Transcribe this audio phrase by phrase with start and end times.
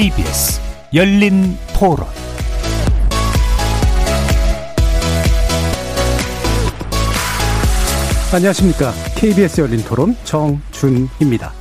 [0.00, 0.58] KBS
[0.94, 2.06] 열린 토론
[8.32, 8.94] 안녕하십니까.
[9.14, 11.52] KBS 열린 토론 정준입니다.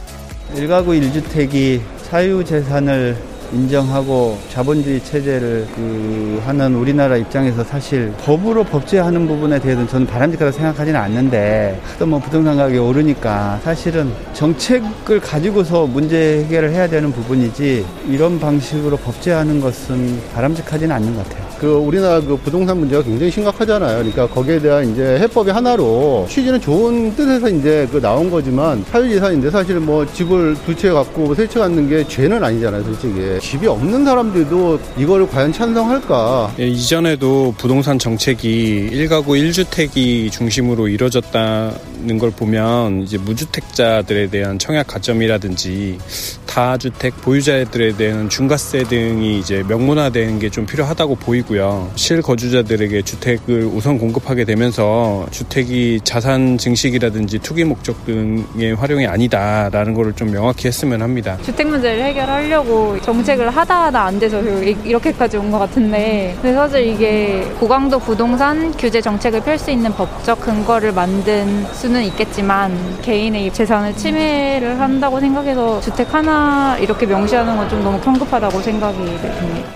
[0.55, 3.17] 1가구 1주택이 사유재산을
[3.53, 10.99] 인정하고 자본주의 체제를 그 하는 우리나라 입장에서 사실 법으로 법제하는 부분에 대해서는 저는 바람직하다고 생각하지는
[10.99, 18.39] 않는데 하도 뭐 부동산 가격이 오르니까 사실은 정책을 가지고서 문제 해결을 해야 되는 부분이지 이런
[18.39, 21.49] 방식으로 법제하는 것은 바람직하지는 않는 것 같아요.
[21.59, 23.97] 그 우리나라 그 부동산 문제가 굉장히 심각하잖아요.
[23.97, 29.77] 그러니까 거기에 대한 이제 해법이 하나로 취지는 좋은 뜻에서 이제 그 나온 거지만 사유재산인데 사실
[29.79, 33.38] 뭐 집을 두 채 갖고 세 채 갖는 게 죄는 아니잖아요, 솔직히.
[33.39, 36.53] 집이 없는 사람들도 이거를 과연 찬성할까?
[36.59, 45.97] 예, 이전에도 부동산 정책이 1가구 1주택이 중심으로 이루어졌다는 걸 보면 이제 무주택자들에 대한 청약 가점이라든지
[46.45, 51.91] 다주택 보유자들에 대한 중과세 등이 이제 명문화되는 게 좀 필요하다고 보이고요.
[51.93, 60.31] 실거주자들에게 주택을 우선 공급하게 되면서 주택이 자산 증식이라든지 투기 목적 등의 활용이 아니다라는 것을 좀
[60.31, 61.37] 명확히 했으면 합니다.
[61.45, 66.81] 주택 문제를 해결하려고 정책 을 하다 하다 안 돼서 이렇게까지 온 것 같은데 근데 사실
[66.87, 72.71] 이게 고강도 부동산 규제 정책을 펼 수 있는 법적 근거를 만든 수는 있겠지만
[73.01, 79.69] 개인의 재산을 침해를 한다고 생각해서 주택 하나 이렇게 명시하는 건 좀 너무 성급하다고 생각이 듭니다.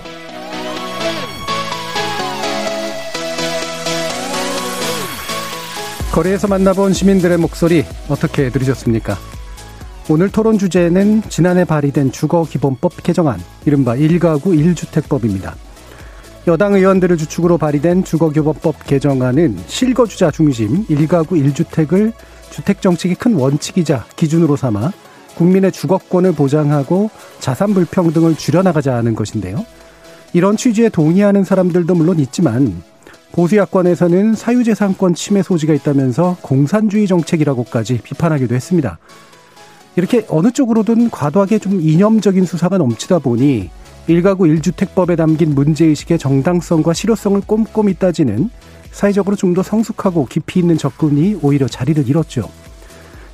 [6.12, 9.16] 거리에서 만나본 시민들의 목소리 어떻게 들으셨습니까?
[10.10, 15.54] 오늘 토론 주제는 지난해 발의된 주거기본법 개정안, 이른바 1가구 1주택법입니다.
[16.46, 22.12] 여당 의원들을 주축으로 발의된 주거기본법 개정안은 실거주자 중심 1가구 1주택을
[22.50, 24.92] 주택정책의 큰 원칙이자 기준으로 삼아
[25.36, 27.08] 국민의 주거권을 보장하고
[27.40, 29.64] 자산 불평등을 줄여나가자는 것인데요.
[30.34, 32.82] 이런 취지에 동의하는 사람들도 물론 있지만
[33.32, 38.98] 보수 야권에서는 사유재산권 침해 소지가 있다면서 공산주의 정책이라고까지 비판하기도 했습니다.
[39.96, 43.70] 이렇게 어느 쪽으로든 과도하게 좀 이념적인 수사가 넘치다 보니
[44.06, 48.50] 일가구 1주택법에 담긴 문제의식의 정당성과 실효성을 꼼꼼히 따지는
[48.90, 52.48] 사회적으로 좀 더 성숙하고 깊이 있는 접근이 오히려 자리를 잃었죠.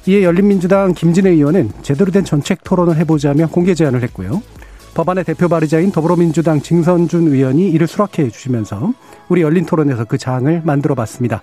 [0.06, 4.42] 이에 열린민주당 김진애 의원은 제대로 된 정책 토론을 해보자며 공개 제안을 했고요.
[4.94, 8.92] 법안의 대표 발의자인 더불어민주당 징선준 의원이 이를 수락해 주시면서
[9.28, 11.42] 우리 열린 토론에서 그 장을 만들어 봤습니다.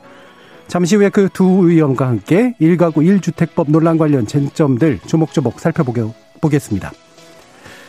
[0.68, 6.92] 잠시 후에 그 두 의원과 함께 1가구 1주택법 논란 관련 쟁점들 조목조목 살펴보겠습니다.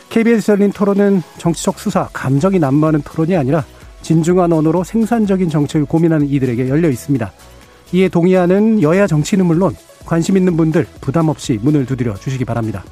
[0.09, 3.63] KBS 열린 토론은 정치적 수사, 감정이 난무하는 토론이 아니라
[4.01, 7.31] 진중한 언어로 생산적인 정책을 고민하는 이들에게 열려 있습니다.
[7.91, 9.75] 이에 동의하는 여야 정치는 물론
[10.05, 12.83] 관심 있는 분들 부담 없이 문을 두드려 주시기 바랍니다.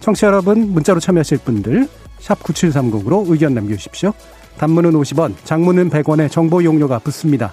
[0.00, 1.86] 청취자 여러분 문자로 참여하실 분들
[2.18, 4.12] 샵 9730으로 의견 남겨주십시오.
[4.58, 7.52] 단문은 50원, 장문은 100원의 정보 이용료가 붙습니다.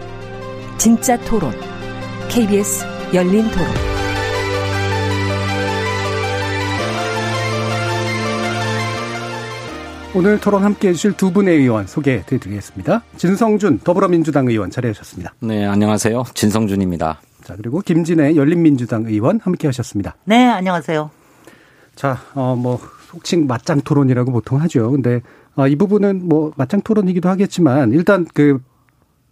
[0.81, 1.51] 진짜 토론.
[2.27, 2.83] KBS
[3.13, 3.67] 열린 토론.
[10.15, 13.03] 오늘 토론 함께 해주실 두 분의 의원 소개해 드리겠습니다.
[13.15, 15.35] 진성준 더불어민주당 의원 자리하셨습니다.
[15.41, 16.23] 네, 안녕하세요.
[16.33, 17.21] 진성준입니다.
[17.43, 20.15] 자, 그리고 김진애 열린민주당 의원 함께 하셨습니다.
[20.25, 21.11] 네, 안녕하세요.
[21.93, 22.79] 자, 어, 뭐,
[23.11, 24.89] 속칭 맞짱 토론이라고 보통 하죠.
[24.89, 25.21] 근데,
[25.55, 28.59] 어, 이 부분은 뭐, 맞짱 토론이기도 하겠지만, 일단 그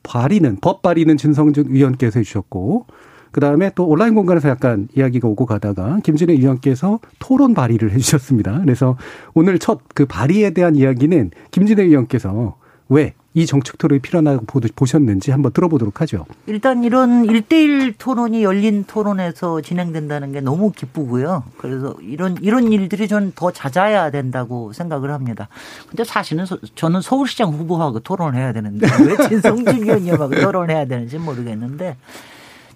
[0.04, 2.86] 발의는 법 발의는 진성준 의원께서 해주셨고
[3.31, 8.62] 그 다음에 또 온라인 공간에서 약간 이야기가 오고 가다가 김진애 의원께서 토론 발의를 해주셨습니다.
[8.62, 8.98] 그래서
[9.34, 12.56] 오늘 첫 그 발의에 대한 이야기는 김진애 의원께서
[12.89, 14.45] 왜 이 정책 토론이 필요하다고
[14.75, 16.25] 보셨는지 한번 들어보도록 하죠.
[16.47, 21.44] 일단 이런 일대일 토론이 열린 토론에서 진행된다는 게 너무 기쁘고요.
[21.57, 25.47] 그래서 이런 이런 일들이 전더 잦아야 된다고 생각을 합니다.
[25.88, 31.97] 근데 사실은 저는 서울시장 후보하고 토론을 해야 되는데 왜 진성준 의원님하고 토론을 해야 되는지 모르겠는데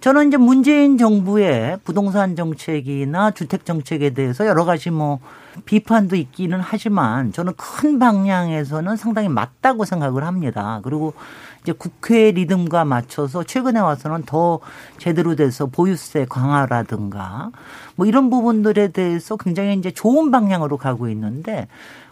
[0.02, 5.20] 저는 이제 문재인 정부의 부동산 정책이나 주택 정책에 대해서 여러 가지 뭐
[5.66, 10.82] 비판도 있기는 하지만 저는 큰 방향에서는 상당히 맞다고 생각을 합니다.
[10.84, 11.14] 그리고
[11.62, 14.60] 이제 국회 리듬과 맞춰서 최근에 와서는 더
[14.98, 17.52] 제대로 돼서 보유세 강화라든가
[17.96, 21.68] 뭐 이런 부분들에 대해서 굉장히 이제 좋은 방향으로 가고 있는데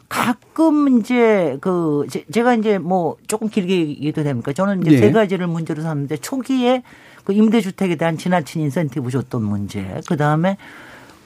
[0.08, 4.52] 가끔 이제 그 제가 이제 뭐 조금 길게 얘기도 됩니까?
[4.52, 4.98] 저는 이제 네.
[4.98, 6.84] 세 가지를 문제로 삼는데 초기에
[7.24, 10.58] 그 임대주택에 대한 지나친 인센티브 줬던 문제, 그 다음에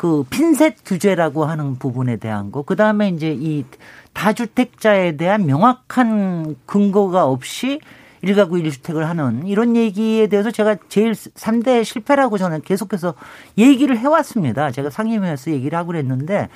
[0.06, 3.66] 그 핀셋 규제라고 하는 부분에 대한 거, 그 다음에 이제 이
[4.14, 7.80] 다주택자에 대한 명확한 근거가 없이
[8.22, 13.16] 일가구 일주택을 하는 이런 얘기에 대해서 제가 제일 3대 실패라고 저는 계속해서
[13.58, 14.70] 얘기를 해왔습니다.
[14.70, 16.50] 제가 상임위에서 얘기를 하고 그랬는데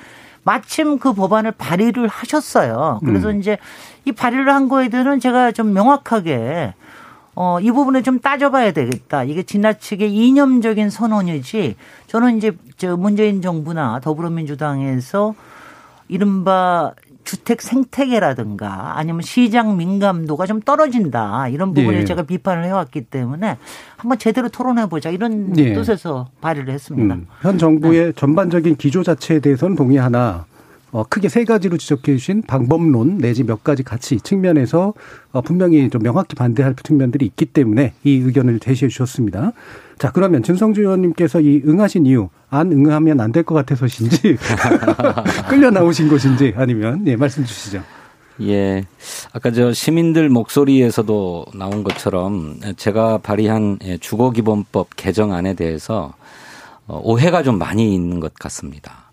[0.44, 3.00] 마침 그 법안을 발의를 하셨어요.
[3.04, 3.40] 그래서 음.
[3.40, 3.58] 이제
[4.04, 6.74] 이 발의를 한 거에 대해서는 제가 좀 명확하게
[7.42, 9.24] 어, 이 부분을 좀 따져봐야 되겠다.
[9.24, 11.74] 이게 지나치게 이념적인 선언이지
[12.06, 15.34] 저는 이제 저 문재인 정부나 더불어민주당에서
[16.08, 16.92] 이른바
[17.24, 22.04] 주택 생태계라든가 아니면 시장 민감도가 좀 떨어진다 이런 부분을 예.
[22.04, 23.56] 제가 비판을 해왔기 때문에
[23.96, 25.72] 한번 제대로 토론해 보자 이런 예.
[25.72, 27.14] 뜻에서 발의를 했습니다.
[27.14, 27.26] 음.
[27.40, 28.12] 현 정부의 네.
[28.12, 30.44] 전반적인 기조 자체에 대해서는 동의하나
[30.92, 34.94] 어, 크게 세 가지로 지적해 주신 방법론 내지 몇 가지 가치 측면에서
[35.32, 39.52] 어, 분명히 좀 명확히 반대할 측면들이 있기 때문에 이 의견을 제시해 주셨습니다.
[39.98, 44.36] 자, 그러면 진성주 의원님께서 이 응하신 이유, 안 응하면 안 될 것 같아서신지
[45.48, 47.82] 끌려 나오신 것인지 아니면 예, 말씀 주시죠.
[48.42, 48.84] 예.
[49.32, 56.14] 아까 저 시민들 목소리에서도 나온 것처럼 제가 발의한 예, 주거기본법 개정안에 대해서
[56.86, 59.09] 어, 오해가 좀 많이 있는 것 같습니다.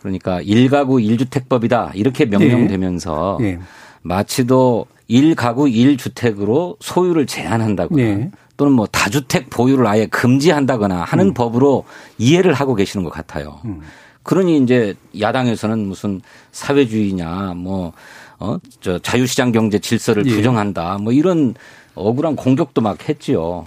[0.00, 3.52] 그러니까 일가구일주택법이다 이렇게 명명되면서 네.
[3.52, 3.60] 네.
[4.02, 8.30] 마치도 일가구일주택으로 소유를 제한한다거나 네.
[8.56, 11.34] 또는 뭐 다주택 보유를 아예 금지한다거나 하는 음.
[11.34, 11.84] 법으로
[12.18, 13.60] 이해를 하고 계시는 것 같아요.
[13.64, 13.80] 음.
[14.22, 16.20] 그러니 이제 야당에서는 무슨
[16.52, 17.92] 사회주의냐 뭐
[18.38, 20.34] 어, 저 자유시장 경제 질서를 예.
[20.34, 21.54] 부정한다 뭐 이런
[21.94, 23.66] 억울한 공격도 막 했지요.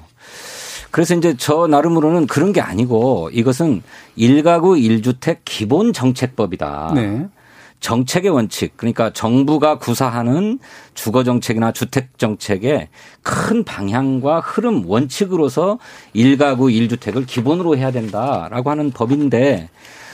[0.94, 3.82] 그래서 이제 저 나름으로는 그런 게 아니고 이것은
[4.16, 6.92] 일가구 일주택 기본 정책법이다.
[6.94, 7.28] 네.
[7.80, 10.60] 정책의 원칙 그러니까 정부가 구사하는
[10.94, 12.90] 주거 정책이나 주택 정책의
[13.24, 15.80] 큰 방향과 흐름 원칙으로서
[16.14, 19.70] 일가구 일주택을 기본으로 해야 된다라고 하는 법인데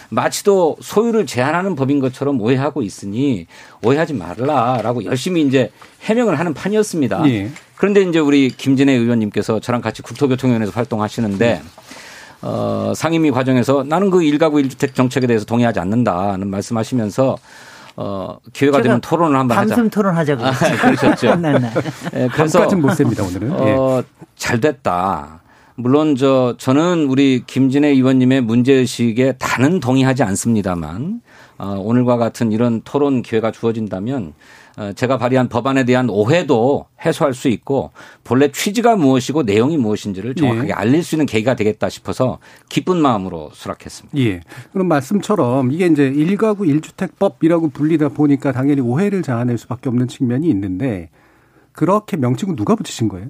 [0.10, 3.48] 마치도 소유를 제한하는 법인 것처럼 오해하고 있으니
[3.84, 5.72] 오해하지 말라라고 열심히 이제
[6.02, 7.30] 해명을 하는 판이었습니다.
[7.30, 7.52] 예.
[7.76, 11.62] 그런데 이제 우리 김진애 의원님께서 저랑 같이 국토교통위원회에서 활동하시는데
[12.42, 17.38] 어, 상임위 과정에서 나는 그 일가구 일주택 정책에 대해서 동의하지 않는다는 말씀하시면서
[17.96, 19.76] 어, 기회가 되면 토론을 한번 하자.
[19.76, 20.46] 밤샘 토론하자고.
[20.46, 21.36] 아, 그러셨죠.
[21.42, 21.72] 네, 네.
[22.14, 23.52] 네, 그래서 못 셉니다 오늘은.
[23.52, 24.04] 어, 예.
[24.38, 25.42] 잘 됐다.
[25.80, 31.22] 물론 저 저는 우리 김진애 의원님의 문제 의식에 다는 동의하지 않습니다만
[31.58, 34.34] 어, 오늘과 같은 이런 토론 기회가 주어진다면
[34.78, 37.92] 어, 제가 발의한 법안에 대한 오해도 해소할 수 있고
[38.26, 40.74] 본래 취지가 무엇이고 내용이 무엇인지를 정확하게 예.
[40.74, 44.18] 알릴 수 있는 계기가 되겠다 싶어서 기쁜 마음으로 수락했습니다.
[44.20, 44.42] 예.
[44.74, 51.10] 그럼 말씀처럼 이게 이제 일가구 일주택법이라고 불리다 보니까 당연히 오해를 자아낼 수밖에 없는 측면이 있는데
[51.72, 53.30] 그렇게 명칭은 누가 붙이신 거예요?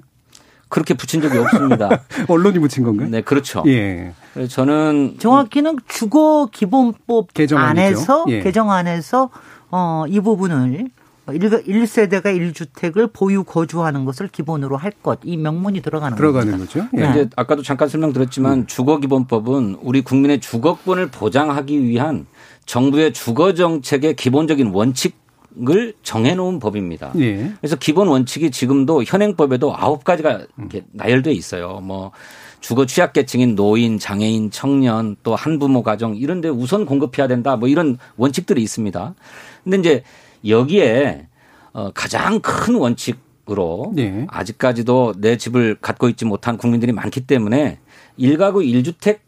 [0.70, 2.00] 그렇게 붙인 적이 없습니다.
[2.28, 3.08] 언론이 붙인 건가요?
[3.10, 3.62] 네, 그렇죠.
[3.66, 4.14] 예.
[4.48, 7.80] 저는 정확히는 주거 기본법 개정안이죠.
[7.80, 8.40] 안에서 예.
[8.40, 9.30] 개정안에서
[9.70, 10.88] 어, 이 부분을
[11.32, 15.20] 1 세대가 1주택을 보유 거주하는 것을 기본으로 할 것.
[15.24, 16.86] 이 명문이 들어가는 들어가는 거죠.
[16.94, 17.00] 예.
[17.00, 17.10] 네.
[17.10, 18.66] 이제 아까도 잠깐 설명드렸지만 음.
[18.66, 22.26] 주거 기본법은 우리 국민의 주거권을 보장하기 위한
[22.66, 25.19] 정부의 주거 정책의 기본적인 원칙
[25.68, 27.12] 을 정해놓은 법입니다.
[27.18, 27.52] 예.
[27.60, 31.80] 그래서 기본 원칙이 지금도 현행법에도 아홉 가지가 이렇게 나열돼 있어요.
[31.82, 32.12] 뭐
[32.60, 37.56] 주거 취약계층인 노인, 장애인, 청년, 또 한부모 가정 이런데 우선 공급해야 된다.
[37.56, 39.14] 뭐 이런 원칙들이 있습니다.
[39.64, 40.02] 근데 이제
[40.46, 41.26] 여기에
[41.72, 44.26] 어 가장 큰 원칙으로 네.
[44.28, 47.78] 아직까지도 내 집을 갖고 있지 못한 국민들이 많기 때문에
[48.16, 49.22] 일가구 일주택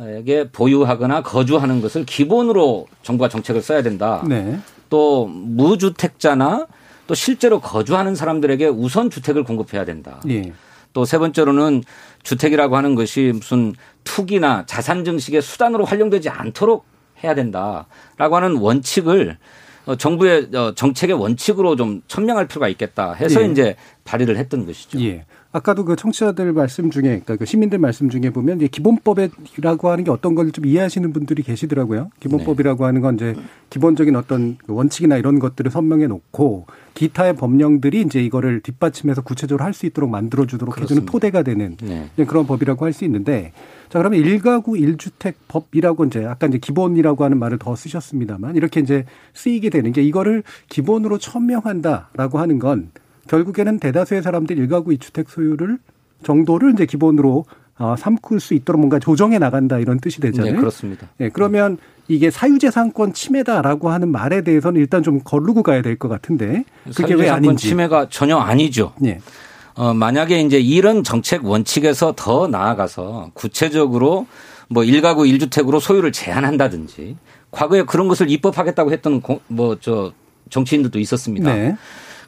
[0.00, 4.24] 에게 보유하거나 거주하는 것을 기본으로 정부가 정책을 써야 된다.
[4.28, 4.60] 네.
[4.88, 6.66] 또 무주택자나
[7.06, 10.20] 또 실제로 거주하는 사람들에게 우선 주택을 공급해야 된다.
[10.24, 10.52] 네.
[10.92, 11.82] 또세 번째로는
[12.22, 16.84] 주택이라고 하는 것이 무슨 투기나 자산 증식의 수단으로 활용되지 않도록
[17.22, 19.38] 해야 된다라고 하는 원칙을
[19.86, 23.46] 어, 정부의 어, 정책의 원칙으로 좀 천명할 필요가 있겠다 해서 예.
[23.46, 25.00] 이제 발의를 했던 것이죠.
[25.00, 25.24] 예.
[25.50, 30.10] 아까도 그 청취자들 말씀 중에, 그러니까 그 시민들 말씀 중에 보면 이제 기본법이라고 하는 게
[30.10, 32.10] 어떤 걸 좀 이해하시는 분들이 계시더라고요.
[32.20, 33.34] 기본법이라고 하는 건 이제
[33.70, 39.72] 기본적인 어떤 그 원칙이나 이런 것들을 선명해 놓고 기타의 법령들이 이제 이거를 뒷받침해서 구체적으로 할
[39.72, 41.12] 수 있도록 만들어 주도록 해주는 그렇습니다.
[41.12, 42.08] 토대가 되는 네.
[42.26, 43.52] 그런 법이라고 할 수 있는데
[43.88, 49.04] 자 그러면 일가구 일주택 법이라고 이제 아까 이제 기본이라고 하는 말을 더 쓰셨습니다만 이렇게 이제
[49.34, 52.90] 쓰이게 되는 게 이거를 기본으로 천명한다라고 하는 건
[53.28, 55.78] 결국에는 대다수의 사람들이 일가구 이주택 소유를
[56.24, 57.44] 정도를 이제 기본으로
[57.78, 60.52] 어, 삼을 수 있도록 뭔가 조정해 나간다 이런 뜻이 되잖아요.
[60.54, 61.06] 네, 그렇습니다.
[61.20, 66.64] 예, 그러면 이게 사유재산권 침해다라고 하는 말에 대해서는 일단 좀 거르고 가야 될 것 같은데
[66.86, 67.68] 그게 왜 사유재산권 아닌지.
[67.68, 68.94] 침해가 전혀 아니죠.
[69.04, 69.20] 예.
[69.74, 74.26] 어, 만약에 이제 이런 정책 원칙에서 더 나아가서 구체적으로
[74.68, 77.16] 뭐 일가구 일주택으로 소유를 제한한다든지
[77.52, 80.12] 과거에 그런 것을 입법하겠다고 했던 뭐 저
[80.50, 81.54] 정치인들도 있었습니다.
[81.54, 81.76] 네.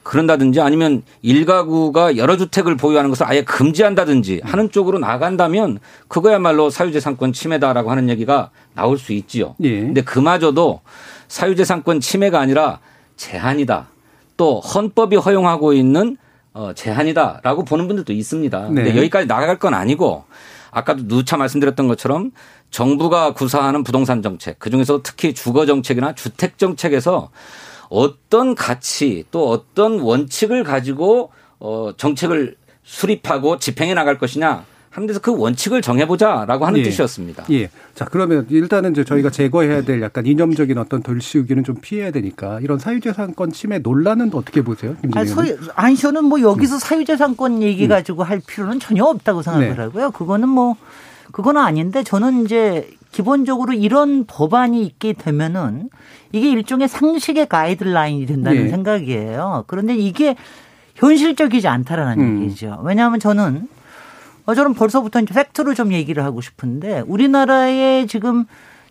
[0.03, 5.79] 그런다든지 아니면 일가구가 여러 주택을 보유하는 것을 아예 금지한다든지 하는 쪽으로 나간다면
[6.09, 9.55] 그거야말로 사유재산권 침해다라고 하는 얘기가 나올 수 있지요.
[9.63, 9.81] 예.
[9.81, 10.81] 근데 그마저도
[11.29, 12.81] 사유재산권 침해가 아니라
[13.17, 13.89] 제한이다.
[14.37, 16.17] 또 헌법이 허용하고 있는
[16.53, 18.61] 어, 제한이다라고 보는 분들도 있습니다.
[18.69, 18.97] 근데 네.
[18.97, 20.25] 여기까지 나갈 건 아니고
[20.71, 22.31] 아까도 누차 말씀드렸던 것처럼
[22.71, 27.31] 정부가 구사하는 부동산 정책 그중에서 특히 주거 정책이나 주택 정책에서
[27.91, 35.37] 어떤 가치 또 어떤 원칙을 가지고 어 정책을 수립하고 집행해 나갈 것이냐 하는 데서 그
[35.37, 36.85] 원칙을 정해보자라고 하는 예.
[36.85, 37.45] 뜻이었습니다.
[37.53, 37.71] 예.
[37.95, 42.79] 자, 그러면 일단은 이제 저희가 제거해야 될 약간 이념적인 어떤 덜씌우기는 좀 피해야 되니까 이런
[42.81, 44.97] 사유재산권 침해 논란은 어떻게 보세요?
[45.15, 45.31] 아니,
[45.77, 49.83] 아니 저는 뭐 여기서 사유재산권 얘기 가지고 할 필요는 전혀 없다고 생각을 네.
[49.83, 50.11] 하고요.
[50.11, 50.77] 그거는 뭐
[51.31, 55.91] 그거는 아닌데 저는 이제 기본적으로 이런 법안이 있게 되면은
[56.33, 58.69] 이게 일종의 상식의 가이드라인이 된다는 예.
[58.69, 59.65] 생각이에요.
[59.67, 60.37] 그런데 이게
[60.95, 62.43] 현실적이지 않다라는 음.
[62.43, 62.81] 얘기죠.
[62.85, 63.69] 왜냐하면 저는
[64.47, 68.47] 어, 저는 벌써부터 이제 팩트로 좀 얘기를 하고 싶은데 우리나라의 지금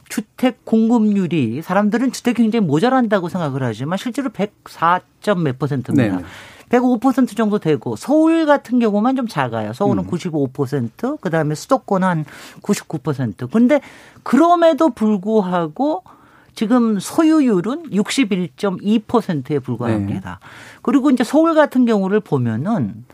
[0.10, 6.18] 주택 공급률이 사람들은 주택이 굉장히 모자란다고 생각을 하지만 실제로 104점 몇 퍼센트입니다.
[6.18, 6.24] 네네.
[6.70, 9.74] 105% 정도 되고 서울 같은 경우만 좀 작아요.
[9.74, 10.10] 서울은 음.
[10.10, 12.26] 95%, 그다음에 수도권 한
[12.62, 13.52] 99%.
[13.52, 13.82] 근데
[14.24, 16.04] 그럼에도 불구하고
[16.60, 20.42] 지금 소유율은 61.2%에 불과합니다.
[20.82, 23.06] 그리고 이제 서울 같은 경우를 보면은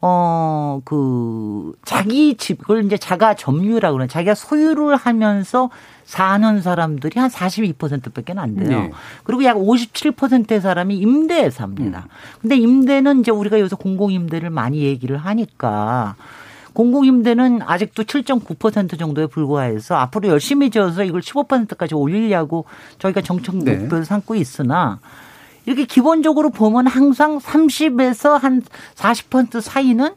[0.00, 5.70] 어, 그, 자기 집을 이제 자가 점유라고 그러는 자기가 소유를 하면서
[6.02, 8.80] 사는 사람들이 한 42% 밖에 안 돼요.
[8.80, 8.90] 네.
[9.22, 12.08] 그리고 약 57%의 사람이 임대에 삽니다.
[12.42, 16.16] 근데 임대는 이제 우리가 여기서 공공임대를 많이 얘기를 하니까
[16.74, 22.66] 공공임대는 아직도 7.9% 정도에 불과해서 앞으로 열심히 지어서 이걸 15%까지 올리려고
[22.98, 23.76] 저희가 정책 네.
[23.76, 24.98] 목표를 삼고 있으나
[25.66, 28.62] 이렇게 기본적으로 보면 항상 30에서 한
[28.96, 30.10] 40% 사이는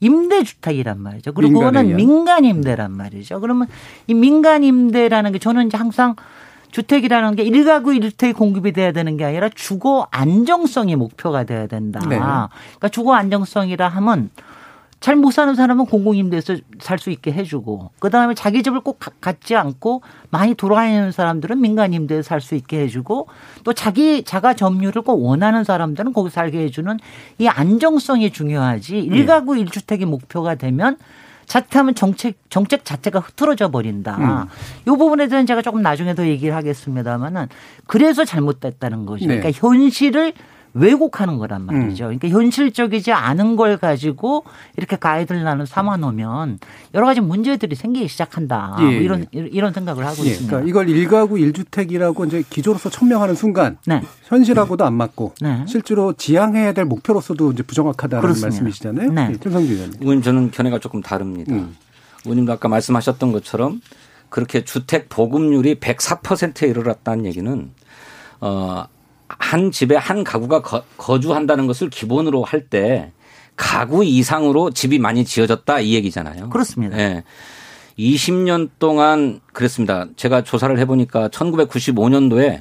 [0.00, 1.32] 임대주택이란 말이죠.
[1.32, 1.96] 그리고 그거는 의한.
[1.96, 3.40] 민간 임대란 말이죠.
[3.40, 3.68] 그러면
[4.06, 6.16] 이 민간 임대라는 게 저는 이제 항상
[6.70, 12.00] 주택이라는 게 일가구 일주택이 공급이 돼야 되는 게 아니라 주거 안정성이 목표가 돼야 된다.
[12.00, 12.16] 네.
[12.16, 14.30] 그러니까 주거 안정성이라 하면
[15.00, 19.56] 잘 못 사는 사람은 공공임대에서 살 수 있게 해주고 그다음에 자기 집을 꼭 가- 갖지
[19.56, 23.26] 않고 많이 돌아다니는 사람들은 민간임대에 살수 있게 해주고
[23.64, 26.98] 또 자기 자가 점유를 꼭 원하는 사람들은 거기 살게 해주는
[27.38, 30.98] 이 안정성이 중요하지 일가구 일주택이 목표가 되면
[31.46, 34.48] 자칫하면 정책 정책 자체가 흐트러져 버린다.
[34.82, 37.48] 이 부분에 대해서는 제가 조금 나중에 더 얘기를 하겠습니다만은
[37.86, 39.26] 그래서 잘못됐다는 거죠.
[39.26, 39.38] 네.
[39.38, 40.32] 그러니까 현실을
[40.74, 42.04] 왜곡하는 거란 말이죠.
[42.04, 42.18] 음.
[42.18, 44.44] 그러니까 현실적이지 않은 걸 가지고
[44.76, 46.58] 이렇게 가이드라인을 삼아 놓으면
[46.94, 48.76] 여러 가지 문제들이 생기기 시작한다.
[48.80, 48.96] 예, 뭐 예.
[48.98, 50.56] 이런 이런 생각을 하고 예, 있습니다.
[50.56, 54.02] 그러니까 이걸 일가구 일주택이라고 이제 기조로서 천명하는 순간 네.
[54.24, 55.64] 현실하고도 안 맞고 네.
[55.66, 58.48] 실제로 지향해야 될 목표로서도 이제 부정확하다는 그렇습니다.
[58.48, 59.12] 말씀이시잖아요.
[59.12, 59.28] 네.
[59.32, 60.00] 예, 최성규 의원님.
[60.00, 61.52] 의원님 저는 견해가 조금 다릅니다.
[61.52, 61.76] 음.
[62.24, 63.80] 의원님도 아까 말씀하셨던 것처럼
[64.28, 67.70] 그렇게 주택 보급률이 104%에 이르렀다는 얘기는
[68.40, 68.84] 어,
[69.38, 73.12] 한 집에 한 가구가 거, 주한다는 것을 기본으로 할 때
[73.56, 76.48] 가구 이상으로 집이 많이 지어졌다 이 얘기잖아요.
[76.50, 76.98] 그렇습니다.
[76.98, 77.24] 예.
[77.98, 80.06] 20년 동안 그랬습니다.
[80.16, 82.60] 제가 조사를 해보니까 1995년도에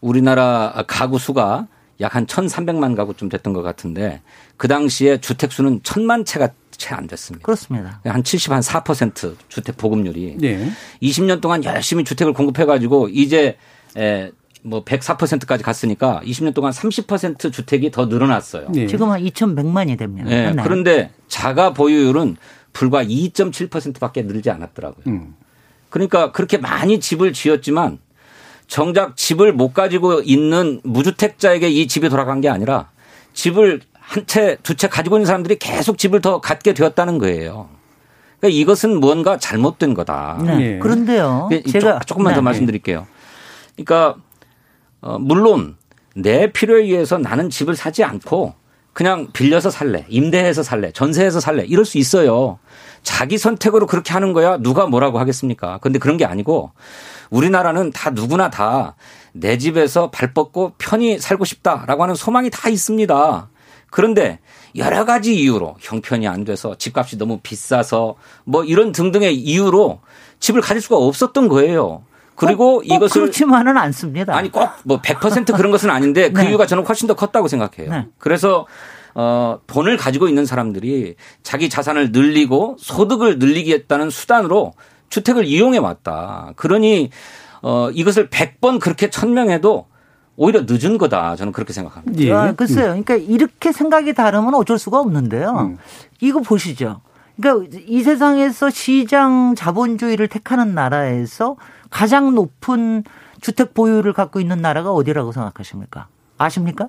[0.00, 1.66] 우리나라 가구 수가
[2.00, 4.20] 약 한 1,300만 가구쯤 됐던 것 같은데
[4.56, 7.42] 그 당시에 주택 수는 1,000만 채가 채 안 됐습니다.
[7.44, 8.00] 그렇습니다.
[8.04, 10.36] 한 70, 한 4% 주택 보급률이.
[10.42, 10.70] 예.
[11.02, 13.56] 20년 동안 열심히 주택을 공급해가지고 이제
[13.96, 14.30] 에,
[14.66, 18.68] 뭐 104%까지 갔으니까 20년 동안 30% 주택이 더 늘어났어요.
[18.74, 18.86] 예.
[18.86, 20.30] 지금 한 2,100만이 됩니다.
[20.30, 20.62] 예, 네.
[20.62, 22.36] 그런데 자가 보유율은
[22.72, 25.04] 불과 2.7%밖에 늘지 않았더라고요.
[25.06, 25.34] 음.
[25.88, 27.98] 그러니까 그렇게 많이 집을 지었지만
[28.66, 32.90] 정작 집을 못 가지고 있는 무주택자에게 이 집이 돌아간 게 아니라
[33.32, 37.68] 집을 한 채, 두 채 가지고 있는 사람들이 계속 집을 더 갖게 되었다는 거예요.
[38.40, 40.38] 그러니까 이것은 무언가 잘못된 거다.
[40.44, 40.56] 네.
[40.56, 40.78] 네.
[40.80, 41.48] 그런데요.
[41.70, 42.34] 제가 조금만 네.
[42.36, 43.06] 더 말씀드릴게요.
[43.76, 44.16] 그러니까
[45.06, 45.76] 어, 물론
[46.14, 48.54] 내 필요에 의해서 나는 집을 사지 않고
[48.92, 52.58] 그냥 빌려서 살래, 임대해서 살래, 전세해서 살래 이럴 수 있어요.
[53.02, 55.78] 자기 선택으로 그렇게 하는 거야 누가 뭐라고 하겠습니까?
[55.78, 56.72] 근데 그런 게 아니고
[57.30, 58.94] 우리나라는 다 누구나 다
[59.38, 63.48] 내 집에서 발 뻗고 편히 살고 싶다라고 하는 소망이 다 있습니다.
[63.90, 64.40] 그런데
[64.76, 70.00] 여러 가지 이유로 형편이 안 돼서 집값이 너무 비싸서 뭐 이런 등등의 이유로
[70.40, 72.04] 집을 가질 수가 없었던 거예요.
[72.36, 74.36] 그리고 꼭, 꼭 이것을 그렇지만은 않습니다.
[74.36, 76.48] 아니 꼭 뭐 100% 그런 것은 아닌데 그 네.
[76.50, 77.90] 이유가 저는 훨씬 더 컸다고 생각해요.
[77.90, 78.06] 네.
[78.18, 78.66] 그래서
[79.14, 84.74] 어 돈을 가지고 있는 사람들이 자기 자산을 늘리고 소득을 늘리겠다는 수단으로
[85.08, 86.52] 주택을 이용해 왔다.
[86.56, 87.10] 그러니
[87.62, 89.86] 어 이것을 100번 그렇게 천명해도
[90.36, 91.34] 오히려 늦은 거다.
[91.36, 92.22] 저는 그렇게 생각합니다.
[92.22, 92.30] 예.
[92.32, 92.88] 아, 글쎄요.
[92.88, 95.50] 그러니까 이렇게 생각이 다르면 어쩔 수가 없는데요.
[95.52, 95.78] 음.
[96.20, 97.00] 이거 보시죠.
[97.40, 101.56] 그러니까 이 세상에서 시장 자본주의를 택하는 나라에서
[101.90, 103.04] 가장 높은
[103.40, 106.08] 주택 보유를 갖고 있는 나라가 어디라고 생각하십니까?
[106.38, 106.88] 아십니까?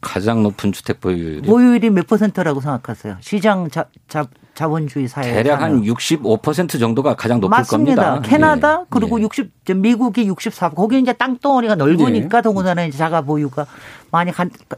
[0.00, 3.18] 가장 높은 주택 보유율이 보유율이 몇 퍼센트라고 생각하세요?
[3.20, 4.26] 시장 자, 자,
[4.60, 8.10] 자본주의 사회 대략 한 65% 정도가 가장 높을 맞습니다.
[8.12, 8.28] 겁니다.
[8.28, 8.86] 캐나다 예.
[8.90, 9.22] 그리고 예.
[9.22, 12.42] 60 미국이 64 거기 이제 땅덩어리가 넓으니까 예.
[12.42, 13.64] 더군다나 이제 자가 보유가
[14.10, 14.30] 많이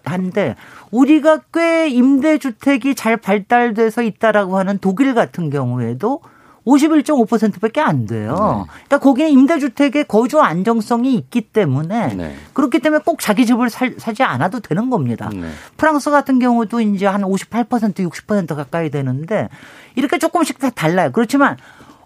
[0.04, 0.54] 한데
[0.92, 6.20] 우리가 꽤 임대 주택이 잘 발달돼서 있다라고 하는 독일 같은 경우에도
[6.66, 8.32] 51.5%밖에 안 돼요.
[8.66, 8.72] 네.
[8.86, 12.36] 그러니까 거기는 임대주택의 거주 안정성이 있기 때문에 네.
[12.52, 15.28] 그렇기 때문에 꼭 자기 집을 살, 사지 않아도 되는 겁니다.
[15.32, 15.48] 네.
[15.76, 19.48] 프랑스 같은 경우도 이제 한 58% 60% 가까이 되는데
[19.96, 21.10] 이렇게 조금씩 다 달라요.
[21.12, 21.56] 그렇지만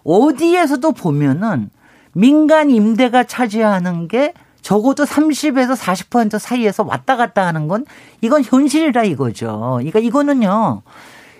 [0.03, 1.69] 어디에서도 보면은
[2.13, 7.85] 민간 임대가 차지하는 게 적어도 30에서 40% 사이에서 왔다 갔다 하는 건
[8.21, 9.75] 이건 현실이라 이거죠.
[9.77, 10.81] 그러니까 이거는요.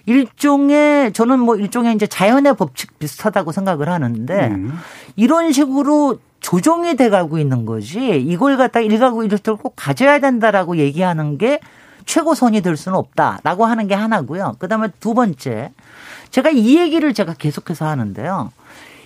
[0.07, 4.73] 일종의 저는 뭐 일종의 이제 자연의 법칙 비슷하다고 생각을 하는데 음.
[5.17, 11.37] 이런 식으로 조정이 돼 가고 있는 거지 이걸 갖다 일가구 일주택을 꼭 가져야 된다라고 얘기하는
[11.37, 11.59] 게
[12.05, 14.55] 최고선이 될 수는 없다라고 하는 게 하나고요.
[14.59, 15.71] 그다음에 두 번째
[16.31, 18.51] 제가 이 얘기를 제가 계속해서 하는데요.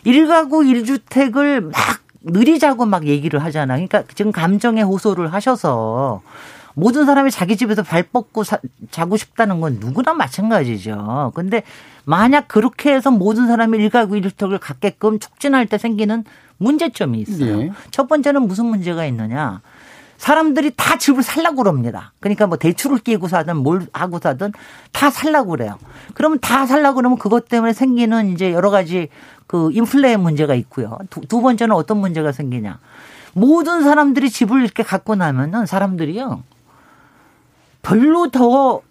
[0.03, 1.73] 일가구 일주택을 막
[2.21, 3.87] 느리자고 막 얘기를 하잖아요.
[3.87, 6.21] 그러니까 지금 감정의 호소를 하셔서
[6.73, 8.59] 모든 사람이 자기 집에서 발 뻗고 사,
[8.91, 11.31] 자고 싶다는 건 누구나 마찬가지죠.
[11.35, 11.63] 근데
[12.05, 16.23] 만약 그렇게 해서 모든 사람이 일가구 일주택을 갖게끔 촉진할 때 생기는
[16.57, 17.57] 문제점이 있어요.
[17.57, 17.71] 네.
[17.89, 19.61] 첫 번째는 무슨 문제가 있느냐.
[20.17, 22.13] 사람들이 다 집을 살라고 그럽니다.
[22.19, 24.53] 그러니까 뭐 대출을 끼고 사든 뭘 하고 사든
[24.91, 25.79] 다 살라고 그래요.
[26.13, 29.09] 그러면 다 살라고 그러면 그것 때문에 생기는 이제 여러 가지
[29.47, 30.99] 그 인플레의 문제가 있고요.
[31.09, 32.77] 두, 두 번째는 어떤 문제가 생기냐.
[33.33, 36.43] 모든 사람들이 집을 이렇게 갖고 나면은 사람들이요.
[37.81, 38.81] 별로 더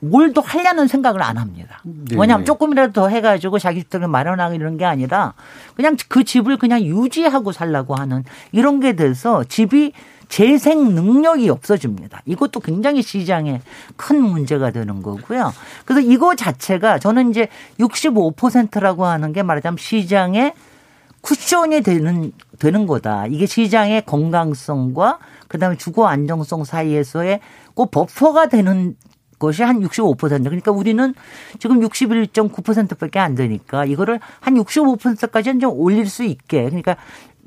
[0.00, 1.80] 뭘더 하려는 생각을 안 합니다.
[1.84, 2.16] 네.
[2.18, 5.34] 왜냐하면 조금이라도 더 해가지고 자기 집들을 마련하고 이런 게 아니라
[5.74, 9.92] 그냥 그 집을 그냥 유지하고 살라고 하는 이런 게 돼서 집이
[10.28, 12.22] 재생 능력이 없어집니다.
[12.26, 13.60] 이것도 굉장히 시장에
[13.96, 15.52] 큰 문제가 되는 거고요.
[15.84, 17.48] 그래서 이거 자체가 저는 이제
[17.78, 20.52] 65%라고 하는 게 말하자면 시장의
[21.20, 23.26] 쿠션이 되는 되는 거다.
[23.26, 27.40] 이게 시장의 건강성과 그다음에 주거 안정성 사이에서의
[27.74, 28.96] 그 버퍼가 되는
[29.38, 30.44] 것이 한 65%.
[30.44, 31.14] 그러니까 우리는
[31.58, 36.64] 지금 61.9%밖에 안 되니까 이거를 한 65%까지는 좀 올릴 수 있게.
[36.64, 36.96] 그러니까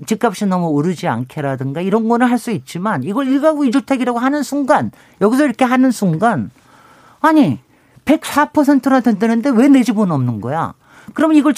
[0.06, 5.46] 집값이 너무 오르지 않게라든가 이런 거는 할 수 있지만 이걸 일가구 이주택이라고 하는 순간 여기서
[5.46, 6.52] 이렇게 하는 순간
[7.20, 7.60] 아니
[8.06, 10.74] 104%나 된다는데 왜 내 집은 없는 거야?
[11.14, 11.54] 그럼 이걸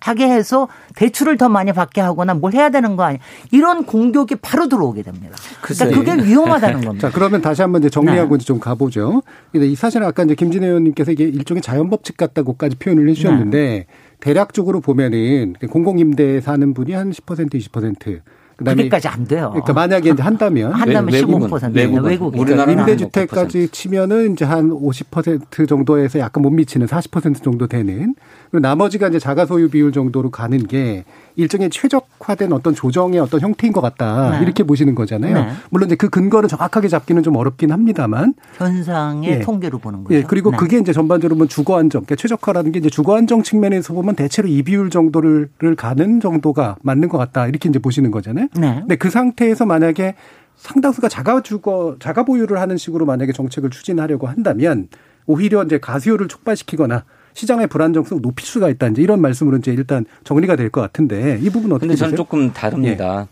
[0.00, 3.18] 하게 해서 대출을 더 많이 받게 하거나 뭘 해야 되는 거 아니야.
[3.50, 5.36] 이런 공격이 바로 들어오게 됩니다.
[5.60, 7.08] 그러니까 그게 위험하다는 겁니다.
[7.08, 8.44] 자, 그러면 다시 한번 이제 정리하고 네.
[8.44, 9.22] 좀 가보죠.
[9.52, 13.86] 근데 이 사실 아까 이제 김진애 의원님께서 이게 일종의 자연법칙 같다고까지 표현을 해주셨는데 네.
[14.20, 18.20] 대략적으로 보면은 공공임대 사는 분이 한 10% 20%
[18.56, 19.50] 그다음에 그게까지 안 돼요.
[19.50, 26.18] 그러니까 만약에 이제 한다면 한다면 15% 외국은, 외국 우리나라 임대주택까지 치면은 이제 한 50% 정도에서
[26.18, 28.14] 약간 못 미치는 40% 정도 되는
[28.50, 31.04] 그리고 나머지가 이제 자가 소유 비율 정도로 가는 게
[31.36, 34.42] 일종의 최적화된 어떤 조정의 어떤 형태인 것 같다 네.
[34.42, 35.34] 이렇게 보시는 거잖아요.
[35.34, 35.52] 네.
[35.70, 39.38] 물론 이제 그 근거를 정확하게 잡기는 좀 어렵긴 합니다만 현상의 예.
[39.40, 40.14] 통계로 보는 거죠.
[40.14, 40.22] 예.
[40.22, 40.56] 그리고 네.
[40.56, 44.48] 그게 이제 전반적으로 보면 주거 안정, 그러니까 최적화라는 게 이제 주거 안정 측면에서 보면 대체로
[44.48, 48.48] 이 비율 정도를 가는 정도가 맞는 것 같다 이렇게 이제 보시는 거잖아요.
[48.58, 48.76] 네.
[48.80, 50.14] 근데 그 상태에서 만약에
[50.56, 54.88] 상당수가 자가 주거, 자가 보유를 하는 식으로 만약에 정책을 추진하려고 한다면
[55.26, 57.04] 오히려 이제 가수요를 촉발시키거나
[57.36, 58.88] 시장의 불안정성 을 높일 수가 있다.
[58.88, 62.52] 이제 이런 말씀으로 이제 일단 정리가 될 것 같은데 이 부분 어떻게 근데 저는 조금
[62.52, 63.28] 다릅니다.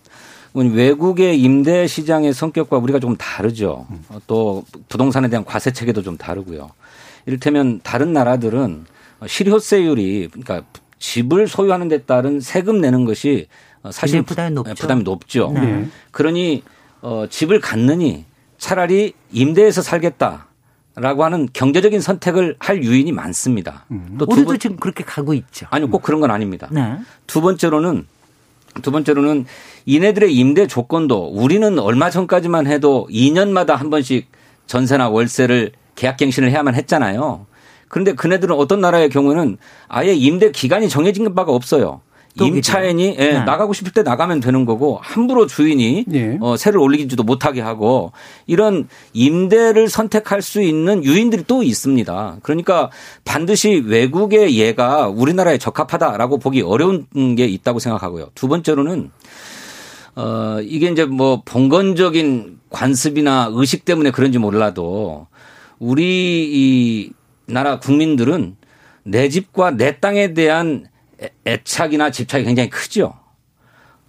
[0.57, 0.61] 예.
[0.69, 3.87] 외국의 임대 시장의 성격과 우리가 조금 다르죠.
[4.27, 6.71] 또 부동산에 대한 과세 체계도 좀 다르고요.
[7.27, 8.85] 이를테면 다른 나라들은
[9.27, 10.63] 실효세율이 그러니까
[10.99, 13.49] 집을 소유하는 데 따른 세금 내는 것이
[13.91, 14.75] 사실 부담이 높죠.
[14.75, 15.51] 부담이 높죠.
[15.55, 15.89] 네.
[16.13, 16.63] 그러니
[17.01, 18.25] 어, 집을 갖느니
[18.59, 20.47] 차라리 임대해서 살겠다
[20.97, 23.85] 라고 하는 경제적인 선택을 할 유인이 많습니다.
[24.19, 25.67] 또두 우리도 번, 지금 그렇게 가고 있죠.
[25.71, 26.69] 아니 꼭 그런 건 아닙니다.
[26.71, 26.99] 네.
[27.27, 28.07] 두 번째로는
[28.83, 29.47] 두 번째로는
[29.87, 34.29] 이네들의 임대 조건도 우리는 얼마 전까지만 해도 2년마다 한 번씩
[34.67, 37.47] 전세나 월세를 계약갱신을 해야만 했잖아요.
[37.89, 39.57] 그런데 그네들은 어떤 나라의 경우는
[39.89, 42.01] 아예 임대 기간이 정해진 바가 없어요.
[42.41, 43.45] 임차인이 예, 네.
[43.45, 46.39] 나가고 싶을 때 나가면 되는 거고 함부로 주인이 예.
[46.41, 48.13] 어, 세를 올리지도 못하게 하고
[48.47, 52.39] 이런 임대를 선택할 수 있는 유인들이 또 있습니다.
[52.43, 52.91] 그러니까
[53.25, 58.31] 반드시 외국의 예가 우리나라에 적합하다라고 보기 어려운 게 있다고 생각하고요.
[58.35, 59.11] 두 번째로는
[60.17, 65.27] 어, 이게 이제 뭐 봉건적인 관습이나 의식 때문에 그런지 몰라도
[65.79, 67.11] 우리 이
[67.47, 68.57] 나라 국민들은
[69.05, 70.87] 내 집과 내 땅에 대한
[71.25, 73.15] 애- 애착이나 집착이 굉장히 크죠.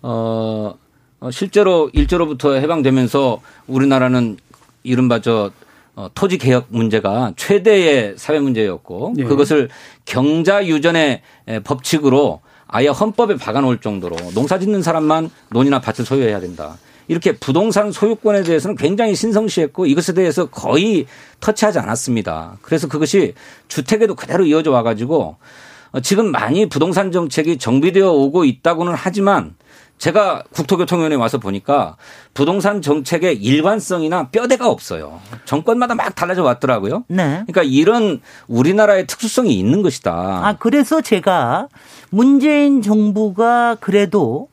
[0.01, 0.75] 어,
[1.19, 4.37] 어, 실제로 일제로부터 해방되면서 우리나라는
[4.83, 5.51] 이른바 저
[5.95, 9.23] 어, 토지 개혁 문제가 최대의 사회 문제였고 예.
[9.23, 9.69] 그것을
[10.03, 16.77] 경자 유전의 에, 법칙으로 아예 헌법에 박아놓을 정도로 농사 짓는 사람만 논이나 밭을 소유해야 된다.
[17.07, 21.05] 이렇게 부동산 소유권에 대해서는 굉장히 신성시했고 이것에 대해서 거의
[21.39, 22.57] 터치하지 않았습니다.
[22.63, 23.35] 그래서 그것이
[23.67, 25.37] 주택에도 그대로 이어져 와가지고 어,
[26.01, 29.55] 지금 많이 부동산 정책이 정비되어 오고 있다고는 하지만
[29.97, 31.95] 제가 국토교통위원회 와서 보니까
[32.33, 35.21] 부동산 정책의 일관성이나 뼈대가 없어요.
[35.45, 37.05] 정권마다 막 달라져 왔더라고요.
[37.07, 37.43] 네.
[37.47, 40.11] 그러니까 이런 우리나라의 특수성이 있는 것이다.
[40.11, 41.69] 아, 그래서 제가
[42.09, 44.49] 문재인 정부가 그래도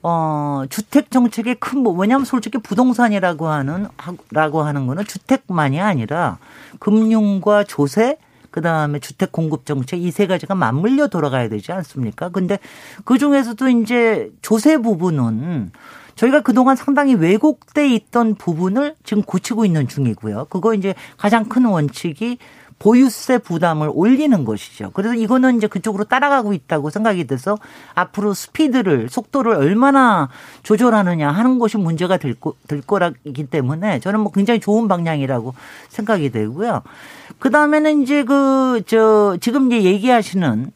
[0.00, 6.38] 어, 주택 정책의 큰 뭐, 왜냐하면 솔직히 부동산이라고 하는, 하- 라고 하는 거는 주택만이 아니라
[6.78, 8.16] 금융과 조세,
[8.50, 12.28] 그 다음에 주택 공급 정책 이 세 가지가 맞물려 돌아가야 되지 않습니까?
[12.30, 12.58] 근데
[13.04, 15.70] 그 중에서도 이제 조세 부분은
[16.16, 20.46] 저희가 그동안 상당히 왜곡돼 있던 부분을 지금 고치고 있는 중이고요.
[20.50, 22.38] 그거 이제 가장 큰 원칙이
[22.78, 24.90] 보유세 부담을 올리는 것이죠.
[24.92, 27.58] 그래서 이거는 이제 그쪽으로 따라가고 있다고 생각이 돼서
[27.94, 30.28] 앞으로 스피드를 속도를 얼마나
[30.62, 35.54] 조절하느냐 하는 것이 문제가 될, 거, 될 거라기 때문에 저는 뭐 굉장히 좋은 방향이라고
[35.88, 36.82] 생각이 되고요.
[37.38, 40.70] 그 다음에는 이제 그 저 지금 이제 얘기하시는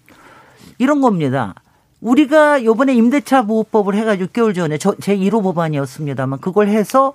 [0.79, 1.55] 이런 겁니다.
[2.01, 7.12] 우리가 요번에 임대차 보호법을 해가지고 6개월 전에 저, 제 1호 법안이었습니다만 그걸 해서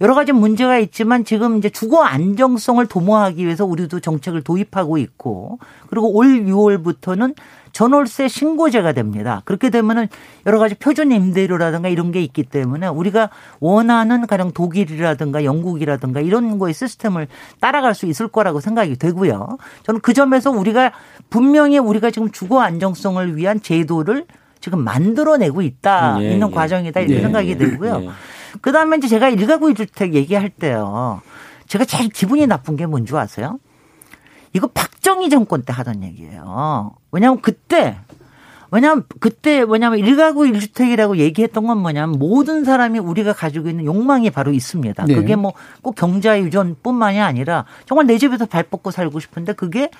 [0.00, 5.58] 여러 가지 문제가 있지만 지금 이제 주거 안정성을 도모하기 위해서 우리도 정책을 도입하고 있고
[5.88, 7.34] 그리고 올 6월부터는
[7.72, 9.42] 전월세 신고제가 됩니다.
[9.44, 10.08] 그렇게 되면은
[10.46, 16.74] 여러 가지 표준 임대료라든가 이런 게 있기 때문에 우리가 원하는 가령 독일이라든가 영국이라든가 이런 거의
[16.74, 17.28] 시스템을
[17.60, 19.58] 따라갈 수 있을 거라고 생각이 되고요.
[19.84, 20.92] 저는 그 점에서 우리가
[21.28, 24.24] 분명히 우리가 지금 주거 안정성을 위한 제도를
[24.60, 26.52] 지금 만들어내고 있다 예, 있는 예.
[26.52, 28.12] 과정이다 이렇게 예, 생각이 예, 되고요.
[28.54, 28.58] 예.
[28.60, 31.20] 그 다음에 이제 제가 일가구 일주택 얘기할 때요.
[31.66, 33.58] 제가 제일 기분이 나쁜 게 뭔지 아세요?
[34.52, 36.94] 이거 박정희 정권 때 하던 얘기예요.
[37.12, 37.96] 왜냐하면 그때
[38.72, 44.52] 왜냐하면 그때 뭐냐면 일가구 일주택이라고 얘기했던 건 뭐냐면 모든 사람이 우리가 가지고 있는 욕망이 바로
[44.52, 45.04] 있습니다.
[45.06, 45.14] 네.
[45.14, 49.90] 그게 뭐 꼭 경자 유전뿐만이 아니라 정말 내 집에서 발 뻗고 살고 싶은데 그게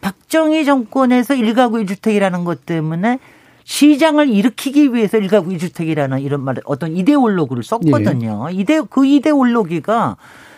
[0.00, 3.18] 박정희 정권에서 일가구 일주택이라는 것 때문에
[3.64, 8.48] 시장을 일으키기 위해서 일가구 일주택이라는 이런 말 어떤 이데올로그를 썼거든요.
[8.52, 10.16] 이데 그 이데올로기가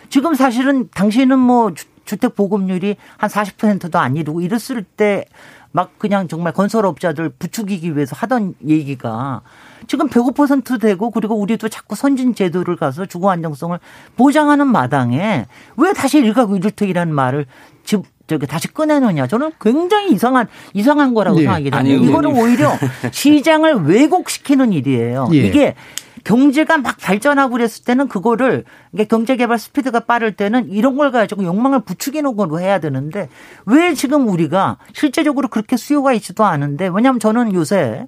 [0.09, 5.25] 지금 사실은 당시에는 뭐 주- 주택 보급률이 한 40%도 안 이루고 이랬을 때
[5.71, 9.41] 막 그냥 정말 건설업자들 부추기기 위해서 하던 얘기가
[9.87, 13.77] 지금 105% 되고 그리고 우리도 자꾸 선진 제도를 가서 주거 안정성을
[14.15, 17.45] 보장하는 마당에 왜 다시 일가구 일주택이라는 말을
[17.83, 21.43] 집 저기 다시 꺼내느냐 저는 굉장히 이상한 이상한 거라고 예.
[21.43, 21.79] 생각이 됩니다.
[22.09, 22.35] 이거는.
[22.37, 22.71] 오히려
[23.11, 25.29] 시장을 왜곡시키는 일이에요.
[25.33, 25.37] 예.
[25.37, 25.75] 이게
[26.23, 28.63] 경제가 막 발전하고 그랬을 때는 그거를
[29.09, 33.29] 경제 개발 스피드가 빠를 때는 이런 걸 가지고 욕망을 부추기는 걸로 해야 되는데
[33.67, 38.07] 왜 지금 우리가 실제적으로 그렇게 수요가 있지도 않은데 왜냐하면 저는 요새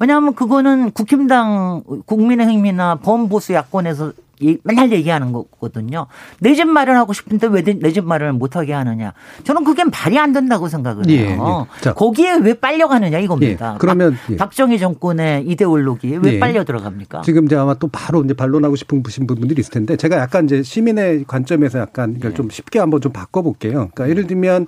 [0.00, 4.27] 왜냐하면 그거는 국힘당 국민의힘이나 범보수 야권에서 예-
[4.64, 6.06] 맨날 얘기하는 거거든요.
[6.40, 9.12] 내 집 마련하고 싶은데 왜 내 집 마련을 못하게 하느냐.
[9.44, 11.66] 저는 그게 말이 안 된다고 생각을 예, 해요.
[11.76, 11.80] 예.
[11.80, 11.92] 자.
[11.94, 13.74] 거기에 왜 빨려가느냐 이겁니다.
[13.74, 14.36] 예, 그러면, 박, 예.
[14.36, 16.38] 박정희 정권의 이데올로기에 왜 예.
[16.38, 17.22] 빨려 들어갑니까?
[17.22, 21.24] 지금 이제 아마 또 바로 이제 반론하고 싶은 분들이 있을 텐데 제가 약간 이제 시민의
[21.26, 23.72] 관점에서 약간 이걸 좀 쉽게 한번 좀 바꿔볼게요.
[23.94, 24.66] 그러니까 예를 들면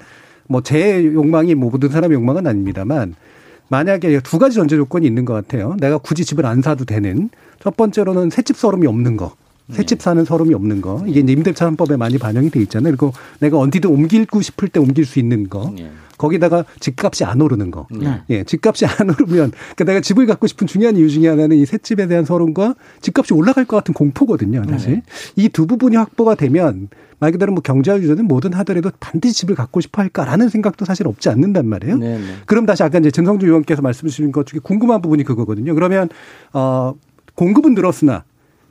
[0.49, 3.15] 뭐 제 욕망이 뭐 모든 사람의 욕망은 아닙니다만
[3.69, 5.77] 만약에 두 가지 전제 조건이 있는 것 같아요.
[5.79, 7.31] 내가 굳이 집을 안 사도 되는
[7.63, 9.35] 첫 번째로는 새집 서름이 없는 거.
[9.73, 11.05] 새집 사는 서름이 없는 거.
[11.07, 12.93] 이게 이제 임대차법에 많이 반영이 돼 있잖아요.
[12.93, 15.73] 그리고 내가 언디든 옮기고 싶을 때 옮길 수 있는 거.
[15.79, 15.91] 예.
[16.19, 17.87] 거기다가 집값이 안 오르는 거.
[17.91, 18.21] 네.
[18.29, 22.09] 예, 집값이 안 오르면 그러니까 내가 집을 갖고 싶은 중요한 이유 중에 하나는 이 새집에
[22.09, 25.01] 대한 서름과 집값이 올라갈 것 같은 공포거든요, 사실.
[25.37, 30.03] 이두 부분이 확보가 되면 말 그대로 뭐 경제학 유저는 뭐든 하더라도 반드시 집을 갖고 싶어
[30.03, 31.97] 할까라는 생각도 사실 없지 않는단 말이에요.
[31.97, 32.25] 네, 네.
[32.45, 35.75] 그럼 다시 아까 이제 전성주 의원께서 말씀 주신 것 중에 궁금한 부분이 그거거든요.
[35.75, 36.09] 그러면
[36.53, 36.95] 어
[37.35, 38.25] 공급은 늘었으나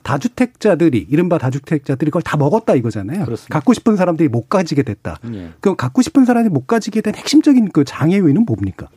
[0.04, 3.26] 다주택자들이 이른바 다주택자들이 그걸 다 먹었다 이거잖아요.
[3.26, 3.54] 그렇습니다.
[3.54, 5.18] 갖고 싶은 사람들이 못 가지게 됐다.
[5.34, 5.52] 예.
[5.60, 8.88] 그 갖고 싶은 사람이 못 가지게 된 핵심적인 그 장애 요인은 뭡니까?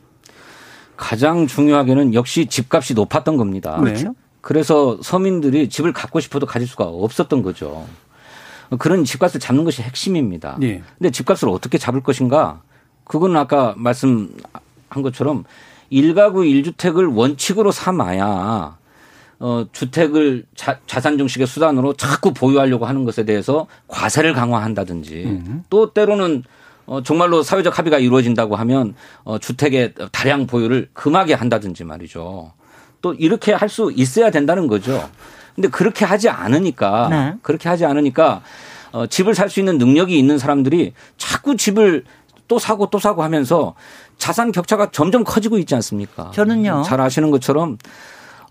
[0.95, 3.77] 가장 중요하게는 역시 집값이 높았던 겁니다.
[3.77, 4.15] 그렇죠.
[4.41, 7.87] 그래서 서민들이 집을 갖고 싶어도 가질 수가 없었던 거죠.
[8.79, 10.57] 그런 집값을 잡는 것이 핵심입니다.
[10.61, 10.83] 예.
[10.97, 12.61] 근데 집값을 어떻게 잡을 것인가?
[13.03, 14.31] 그건 아까 말씀한
[15.01, 15.43] 것처럼
[15.89, 18.77] 일가구 일주택을 원칙으로 삼아야
[19.45, 26.43] 어, 주택을 자, 자산 중식의 수단으로 자꾸 보유하려고 하는 것에 대해서 과세를 강화한다든지 또 때로는
[26.85, 32.53] 어, 정말로 사회적 합의가 이루어진다고 하면 어, 주택의 다량 보유를 금하게 한다든지 말이죠.
[33.01, 35.09] 또 이렇게 할 수 있어야 된다는 거죠.
[35.55, 37.33] 근데 그렇게 하지 않으니까 네.
[37.41, 38.43] 그렇게 하지 않으니까
[38.93, 42.05] 어, 집을 살 수 있는 능력이 있는 사람들이 자꾸 집을
[42.47, 43.75] 또 사고 또 사고 하면서
[44.17, 46.31] 자산 격차가 점점 커지고 있지 않습니까?
[46.33, 46.83] 저는요.
[46.85, 47.77] 잘 아시는 것처럼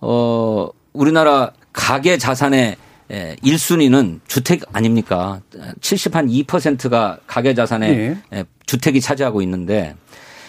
[0.03, 2.77] 어 우리나라 가계 자산의
[3.11, 5.41] 에, 1순위는 주택 아닙니까?
[5.81, 8.39] 70 한 2%가 가계 자산의 예.
[8.39, 9.95] 에, 주택이 차지하고 있는데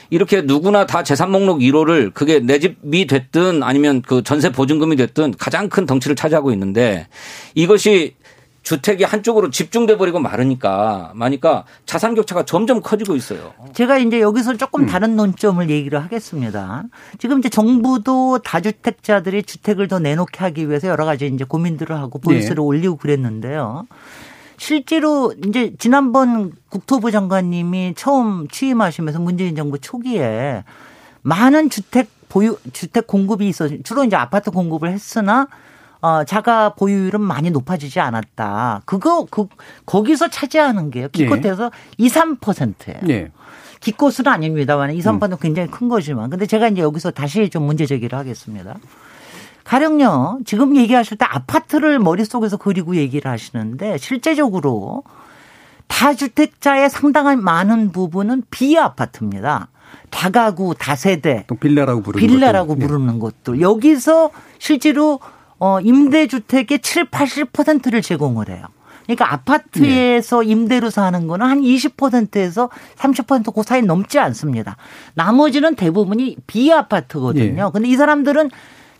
[0.09, 5.33] 이렇게 누구나 다 재산 목록 1호를 그게 내 집이 됐든 아니면 그 전세 보증금이 됐든
[5.37, 7.07] 가장 큰 덩치를 차지하고 있는데
[7.55, 8.15] 이것이
[8.63, 13.53] 주택이 한쪽으로 집중돼 버리고 마르니까 마니까 자산 격차가 점점 커지고 있어요.
[13.73, 16.83] 제가 이제 여기서 조금 다른 논점을 얘기를 하겠습니다.
[17.19, 22.61] 지금 이제 정부도 다주택자들이 주택을 더 내놓게 하기 위해서 여러 가지 이제 고민들을 하고 보유세를
[22.61, 23.85] 올리고 그랬는데요.
[24.57, 30.63] 실제로 이제 지난번 국토부 장관님이 처음 취임하시면서 문재인 정부 초기에
[31.21, 35.47] 많은 주택 보유 주택 공급이 있어 주로 이제 아파트 공급을 했으나
[36.03, 38.81] 어, 자가 보유율은 많이 높아지지 않았다.
[38.83, 39.47] 그거 그
[39.85, 41.07] 거기서 차지하는 게요.
[41.09, 42.99] 기껏해서 2, 3%예요.
[43.07, 43.31] 예.
[43.79, 46.29] 기껏은 아닙니다만 2, 3%는 굉장히 큰 거지만.
[46.29, 48.75] 근데 제가 이제 여기서 다시 좀 문제 제기를 하겠습니다.
[49.63, 55.03] 가령요, 지금 얘기하실 때 아파트를 머릿속에서 그리고 얘기를 하시는데 실제적으로
[55.87, 59.69] 다주택자의 상당한 많은 부분은 비아파트입니다.
[60.09, 62.83] 다가구, 다세대, 또 빌라라고 부르는 빌라라고 것들.
[62.83, 62.87] 예.
[62.87, 63.61] 부르는 것들.
[63.61, 65.21] 여기서 실제로
[65.59, 68.65] 어 임대주택의 7, 80%를 제공을 해요.
[69.03, 74.77] 그러니까 아파트에서 임대로 사는 거는 한 20%에서 30%그 사이 넘지 않습니다.
[75.13, 77.65] 나머지는 대부분이 비아파트거든요.
[77.67, 77.71] 예.
[77.71, 78.49] 근데 이 사람들은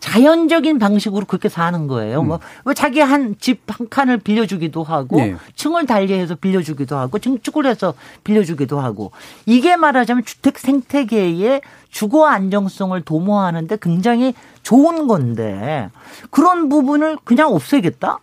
[0.03, 2.23] 자연적인 방식으로 그렇게 사는 거예요.
[2.23, 5.37] 뭐, 왜 자기 한 집 한 칸을 빌려주기도 하고, 예.
[5.55, 7.93] 층을 달리해서 빌려주기도 하고, 증축을 해서
[8.25, 9.11] 빌려주기도 하고,
[9.45, 15.89] 이게 말하자면 주택 생태계의 주거 안정성을 도모하는데 굉장히 좋은 건데,
[16.31, 18.19] 그런 부분을 그냥 없애겠다?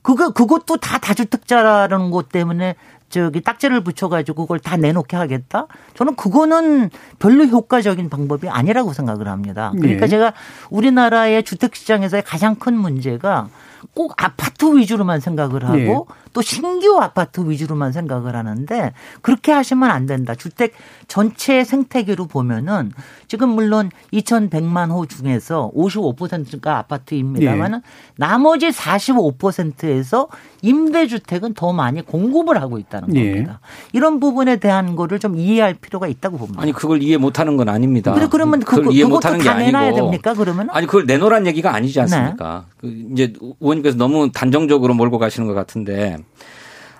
[0.00, 2.74] 그거, 그것도 다 다주택자라는 것 때문에
[3.08, 5.66] 저기 딱지를 붙여가지고 그걸 다 내놓게 하겠다?
[5.94, 9.72] 저는 그거는 별로 효과적인 방법이 아니라고 생각을 합니다.
[9.76, 10.08] 그러니까 예.
[10.08, 10.32] 제가
[10.70, 13.48] 우리나라의 주택시장에서의 가장 큰 문제가
[13.94, 15.96] 꼭 아파트 위주로만 생각을 하고 예.
[16.32, 20.34] 또 신규 아파트 위주로만 생각을 하는데 그렇게 하시면 안 된다.
[20.34, 20.72] 주택
[21.08, 22.92] 전체 생태계로 보면은
[23.28, 27.80] 지금 물론 2,100만 호 중에서 55%가 아파트입니다만은
[28.16, 30.28] 나머지 45%에서
[30.62, 33.30] 임대주택은 더 많이 공급을 하고 있다는 예.
[33.32, 33.60] 겁니다.
[33.92, 36.60] 이런 부분에 대한 거를 좀 이해할 필요가 있다고 봅니다.
[36.62, 38.12] 아니 그걸 이해 못하는 건 아닙니다.
[38.12, 40.70] 근데 그러면 그걸 그거- 이해 못하는 게 내놔야 아니고 됩니까, 그러면은?
[40.74, 42.64] 아니 그걸 내놓으란 얘기가 아니지 않습니까?
[42.66, 42.74] 네.
[42.80, 43.32] 그 이제
[43.68, 46.18] 의원님께서 너무 단정적으로 몰고 가시는 것 같은데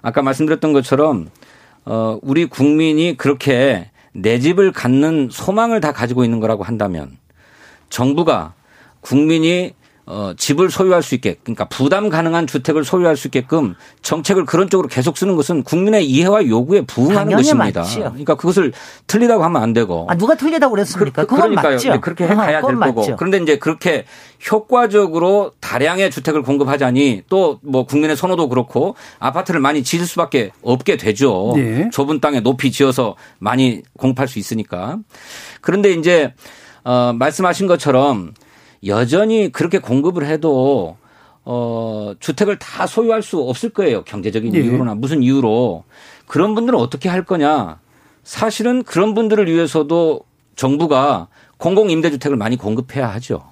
[0.03, 1.29] 아까 말씀드렸던 것처럼
[1.85, 7.17] 어 우리 국민이 그렇게 내 집을 갖는 소망을 다 가지고 있는 거라고 한다면
[7.89, 8.55] 정부가
[9.01, 9.75] 국민이
[10.11, 14.89] 어, 집을 소유할 수 있게, 그러니까 부담 가능한 주택을 소유할 수 있게끔 정책을 그런 쪽으로
[14.89, 17.81] 계속 쓰는 것은 국민의 이해와 요구에 부응하는 것입니다.
[17.81, 18.05] 맞지요.
[18.05, 18.73] 그러니까 그것을
[19.07, 20.07] 틀리다고 하면 안 되고.
[20.09, 21.27] 아, 누가 틀리다고 그랬습니까?
[21.27, 21.75] 그, 그러니까요.
[21.75, 21.89] 맞죠.
[21.91, 23.01] 이제 그렇게 해 가야 될 그건 거고.
[23.03, 23.17] 맞죠.
[23.17, 24.07] 그런데 이제 그렇게
[24.51, 31.53] 효과적으로 다량의 주택을 공급하자니 또 뭐 국민의 선호도 그렇고 아파트를 많이 지을 수밖에 없게 되죠.
[31.57, 31.91] 예.
[31.93, 34.99] 좁은 땅에 높이 지어서 많이 공급할 수 있으니까.
[35.61, 36.33] 그런데 이제
[36.85, 38.33] 어 말씀하신 것처럼
[38.87, 40.97] 여전히 그렇게 공급을 해도
[41.45, 44.05] 어 주택을 다 소유할 수 없을 거예요.
[44.05, 44.61] 경제적인 예.
[44.61, 45.85] 이유로나 무슨 이유로
[46.27, 47.81] 그런 분들은 어떻게 할 거냐?
[48.23, 50.21] 사실은 그런 분들을 위해서도
[50.57, 53.43] 정부가 공공임대주택을 많이 공급해야 하죠.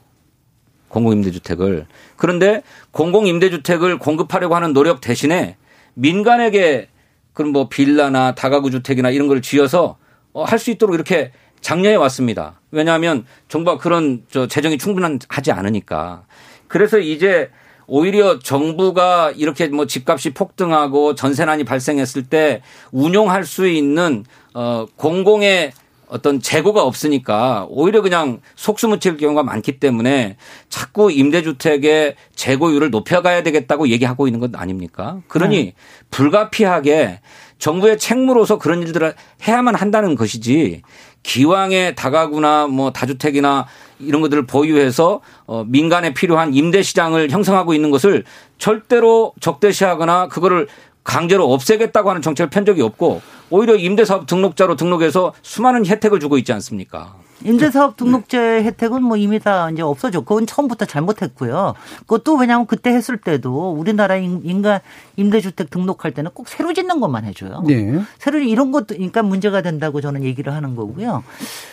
[0.89, 1.87] 공공임대주택을.
[2.17, 5.57] 그런데 공공임대주택을 공급하려고 하는 노력 대신에
[5.95, 6.89] 민간에게
[7.33, 9.99] 그런 뭐 빌라나 다가구 주택이나 이런 걸 쥐어서
[10.33, 11.33] 어, 할수 있도록 이렇게
[11.67, 12.61] 장려해 왔습니다.
[12.71, 16.23] 왜냐하면 정부가 그런 저 재정이 충분하지 않으니까.
[16.69, 17.51] 그래서 이제
[17.89, 24.25] 오히려 정부가 이렇게 뭐 집값이 폭등하고 전세난이 발생했을 때 운용할 수 있는
[24.55, 25.73] 어 공공의
[26.09, 30.37] 어떤 재고가 없으니까 오히려 그냥 속수무칠 경우가 많기 때문에
[30.69, 35.21] 자꾸 임대주택의 재고율을 높여가야 되겠다고 얘기하고 있는 것 아닙니까?
[35.27, 35.75] 그러니 네.
[36.13, 37.19] 불가피하게
[37.59, 39.15] 정부의 책무로서 그런 일들을
[39.49, 40.83] 해야만 한다는 것이지
[41.27, 43.67] 기왕에 다가구나 뭐 다주택이나
[43.99, 48.25] 이런 것들을 보유해서 어 민간에 필요한 임대 시장을 형성하고 있는 것을
[48.59, 50.69] 절대로 적대시하거나 그거를
[51.03, 56.53] 강제로 없애겠다고 하는 정책을 편 적이 없고 오히려 임대사업 등록자로 등록해서 수많은 혜택을 주고 있지
[56.53, 57.17] 않습니까?
[57.45, 61.75] 임대사업 등록제 혜택은 뭐 이미 다 이제 없어졌고 그건 처음부터 잘못했고요.
[62.01, 64.81] 그것도 왜냐하면 그때 했을 때도 우리나라 인간
[65.17, 67.63] 임대주택 등록할 때는 꼭 새로 짓는 것만 해줘요.
[67.67, 68.01] 네.
[68.19, 71.25] 새로 이런 것도 그러니까 문제가 된다고 저는 얘기를 하는 거고요.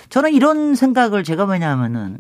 [0.10, 2.17] 저는 이런 생각을 제가 왜냐하면은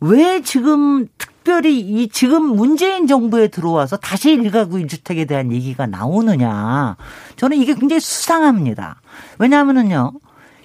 [0.00, 6.96] 왜 지금 특별히 이 지금 문재인 정부에 들어와서 다시 일가구 일주택에 대한 얘기가 나오느냐.
[7.36, 9.00] 저는 이게 굉장히 수상합니다.
[9.38, 10.12] 왜냐하면은요.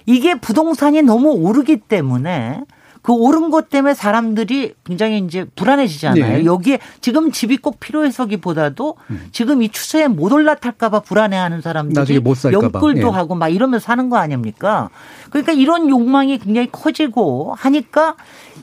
[0.06, 2.62] 이게 부동산이 너무 오르기 때문에
[3.06, 6.38] 그 오른 것 때문에 사람들이 굉장히 이제 불안해지잖아요.
[6.38, 6.44] 네.
[6.44, 9.28] 여기에 지금 집이 꼭 필요해서기보다도 음.
[9.30, 12.20] 지금 이 추세에 못 올라탈까봐 불안해하는 사람들이
[12.52, 13.12] 연끌도 예.
[13.12, 14.90] 하고 막 이러면서 사는 거 아닙니까?
[15.30, 18.16] 그러니까 이런 욕망이 굉장히 커지고 하니까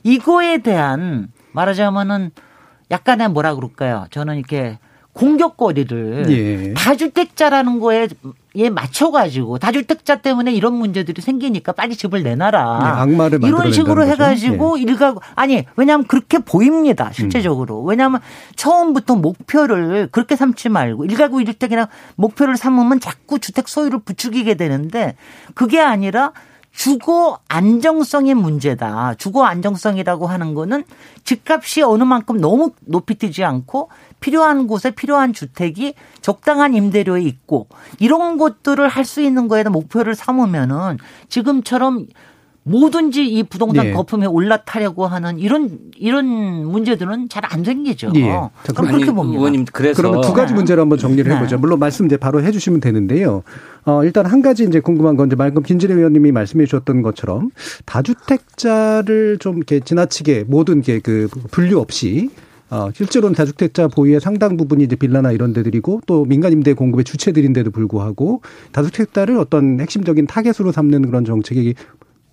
[0.03, 2.31] 이거에 대한 말하자면은
[2.91, 4.07] 약간의 뭐라 그럴까요?
[4.11, 4.77] 저는 이렇게
[5.13, 6.73] 공격거리를 예.
[6.73, 8.09] 다주택자라는 거에
[8.55, 12.79] 에 맞춰가지고 다주택자 때문에 이런 문제들이 생기니까 빨리 집을 내놔라.
[12.83, 12.87] 네,
[13.47, 14.83] 이런 식으로 해가지고 예.
[14.83, 17.87] 일가 아니 왜냐하면 그렇게 보입니다 실제적으로 음.
[17.87, 18.21] 왜냐하면
[18.55, 25.15] 처음부터 목표를 그렇게 삼지 말고 일가구 일주택이나 목표를 삼으면 자꾸 주택 소유를 부추기게 되는데
[25.55, 26.33] 그게 아니라
[26.73, 29.13] 주거 안정성의 문제다.
[29.15, 30.83] 주거 안정성이라고 하는 거는
[31.23, 37.67] 집값이 어느 만큼 너무 높이 뛰지 않고 필요한 곳에 필요한 주택이 적당한 임대료에 있고
[37.99, 40.97] 이런 것들을 할 수 있는 거에다 목표를 삼으면은
[41.29, 42.07] 지금처럼
[42.65, 43.93] 뭐든지 이 부동산 네.
[43.93, 46.25] 거품에 올라타려고 하는 이런 이런
[46.65, 48.11] 문제들은 잘 안 생기죠.
[48.13, 48.21] 네.
[48.73, 49.37] 그럼 그렇게 봅니다.
[49.37, 51.35] 의원님 그래서 그러면 두 가지 문제를 한번 정리를 네.
[51.35, 51.57] 해보죠.
[51.57, 53.43] 물론 말씀 이제 바로 해주시면 되는데요.
[53.85, 57.49] 어, 일단 한 가지 이제 궁금한 건 이제 말금 김진애 의원님이 말씀해 주셨던 것처럼
[57.85, 62.29] 다주택자를 좀 이렇게 지나치게 모든 게 그 분류 없이
[62.69, 67.71] 어, 실제로는 다주택자 보유의 상당 부분이 이제 빌라나 이런 데들이고 또 민간 임대 공급의 주체들인데도
[67.71, 71.75] 불구하고 다주택자를 어떤 핵심적인 타겟으로 삼는 그런 정책이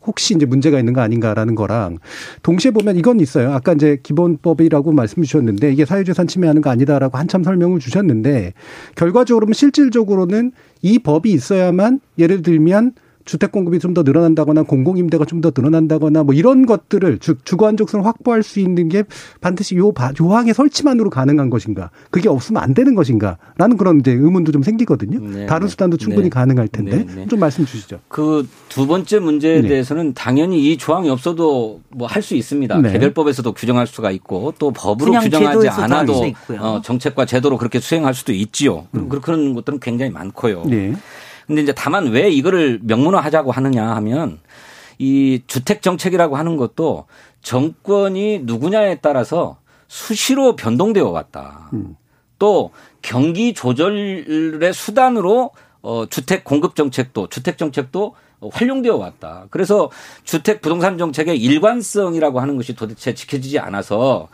[0.07, 1.99] 혹시 이제 문제가 있는 거 아닌가라는 거랑
[2.43, 3.53] 동시에 보면 이건 있어요.
[3.53, 8.55] 아까 이제 기본법이라고 말씀 주셨는데 이게 사유재산 침해하는 거 아니다라고 한참 설명을 주셨는데
[8.97, 12.93] 결과적으로는 실질적으로는 이 법이 있어야만 예를 들면
[13.31, 17.67] 주택 공급이 좀 더 늘어난다거나 공공 임대가 좀 더 늘어난다거나 뭐 이런 것들을 즉 주거
[17.69, 19.05] 안정성을 확보할 수 있는 게
[19.41, 21.91] 반드시 요 요항의 설치만으로 가능한 것인가?
[22.11, 25.21] 그게 없으면 안 되는 것인가라는 그런 이제 의문도 좀 생기거든요.
[25.21, 25.71] 네, 다른 네.
[25.71, 26.29] 수단도 충분히 네.
[26.31, 27.27] 가능할 텐데 네, 네.
[27.27, 28.01] 좀 말씀 주시죠.
[28.09, 29.69] 그 두 번째 문제에 네.
[29.69, 32.83] 대해서는 당연히 이 조항이 없어도 뭐 할 수 있습니다.
[32.83, 36.23] 개별법에서도 규정할 수가 있고 또 법으로 규정하지 않아도
[36.59, 38.87] 어, 정책과 제도로 그렇게 수행할 수도 있지요.
[38.95, 39.09] 음.
[39.09, 40.65] 그런 것들은 굉장히 많고요.
[41.51, 44.39] 근데 이제 다만 왜 이거를 명문화하자고 하느냐 하면
[44.99, 47.07] 이 주택 정책이라고 하는 것도
[47.43, 49.59] 정권이 누구냐에 따라서
[49.89, 51.69] 수시로 변동되어 왔다.
[51.73, 51.97] 음.
[52.39, 52.71] 또
[53.03, 55.51] 경기 조절의 수단으로
[55.83, 58.15] 어 주택 공급 정책도 주택 정책도
[58.53, 59.47] 활용되어 왔다.
[59.51, 59.91] 그래서
[60.23, 64.29] 주택 부동산 정책의 일관성이라고 하는 것이 도대체 지켜지지 않아서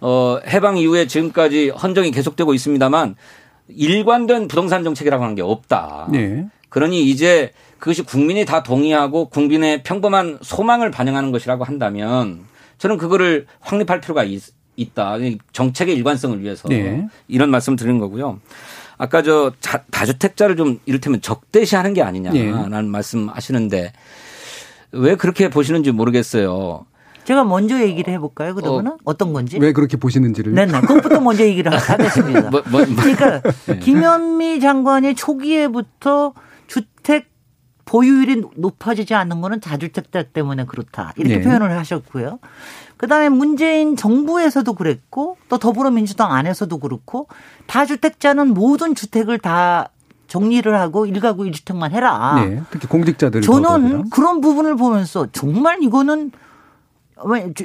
[0.00, 3.14] 어 해방 이후에 지금까지 헌정이 계속되고 있습니다만
[3.68, 6.08] 일관된 부동산 정책이라고 하는 게 없다.
[6.12, 6.46] 네.
[6.68, 12.44] 그러니 이제 그것이 국민이 다 동의하고 국민의 평범한 소망을 반영하는 것이라고 한다면
[12.78, 14.42] 저는 그거를 확립할 필요가 있,
[14.94, 15.16] 다
[15.52, 17.06] 정책의 일관성을 위해서 네.
[17.28, 18.40] 이런 말씀을 드리는 거고요.
[18.98, 19.52] 아까 저
[19.90, 22.82] 다주택자를 좀 이를테면 적대시하는 게 아니냐라는 네.
[22.82, 23.92] 말씀 하시는데
[24.92, 26.86] 왜 그렇게 보시는지 모르겠어요.
[27.26, 28.54] 제가 먼저 얘기를 해볼까요?
[28.54, 29.58] 그러면은 어, 떤 건지?
[29.58, 30.54] 왜 그렇게 보시는지를?
[30.54, 30.80] 네, 네.
[30.80, 32.50] 그것부터 먼저 얘기를 하겠습니다.
[32.50, 32.96] 뭐, 뭐, 뭐.
[33.02, 33.78] 그러니까 네.
[33.80, 36.34] 김현미 장관이 초기에부터
[36.68, 37.32] 주택
[37.84, 41.14] 보유율이 높아지지 않는 거는 다주택자 때문에 그렇다.
[41.16, 41.42] 이렇게 네.
[41.42, 42.38] 표현을 하셨고요.
[42.96, 47.26] 그다음에 문재인 정부에서도 그랬고 또 더불어민주당 안에서도 그렇고
[47.66, 49.88] 다주택자는 모든 주택을 다
[50.28, 52.44] 정리를 하고 일가구 일주택만 해라.
[52.44, 56.30] 네, 특히 공직자들 저는 그런 부분을 보면서 정말 이거는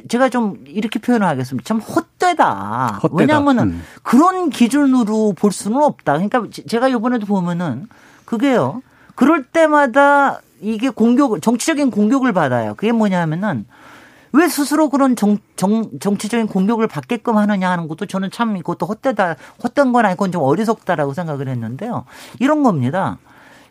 [0.08, 1.68] 제가 좀 이렇게 표현을 하겠습니다.
[1.68, 3.00] 참 헛되다.
[3.04, 3.16] 헛되다.
[3.20, 3.84] 왜냐하면은 음.
[4.02, 6.14] 그런 기준으로 볼 수는 없다.
[6.14, 7.88] 그러니까 제가 이번에도 보면은
[8.26, 8.82] 그게요.
[9.16, 12.76] 그럴 때마다 이게 공격, 정치적인 공격을 받아요.
[12.76, 13.66] 그게 뭐냐면은
[14.34, 19.36] 왜 스스로 그런 정, 정, 정치적인 공격을 받게끔 하느냐 하는 것도 저는 참 이것도 헛되다,
[19.64, 22.06] 헛된 건 아니고 좀 어리석다라고 생각을 했는데요.
[22.40, 23.18] 이런 겁니다.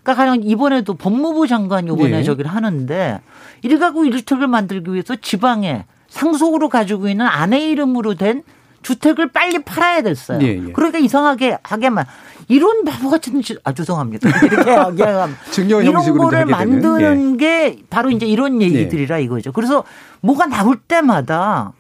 [0.03, 2.23] 그러니까 가령 이번에도 법무부 장관 요번에 네.
[2.23, 3.21] 저기를 하는데
[3.63, 8.43] 일가구 일주택을 만들기 위해서 지방에 상속으로 가지고 있는 아내 이름으로 된
[8.83, 10.41] 주택을 빨리 팔아야 됐어요.
[10.43, 10.73] 예, 예.
[10.73, 12.07] 그러니까 이상하게 하게만
[12.49, 14.29] 이런 바보 같은 짓, 아 죄송합니다.
[14.45, 17.37] 이렇게 하게만 이런 거를 만드는 예.
[17.37, 19.53] 게 바로 이제 이런 얘기들이라 이거죠.
[19.53, 19.85] 그래서
[20.21, 21.73] 뭐가 나올 때마다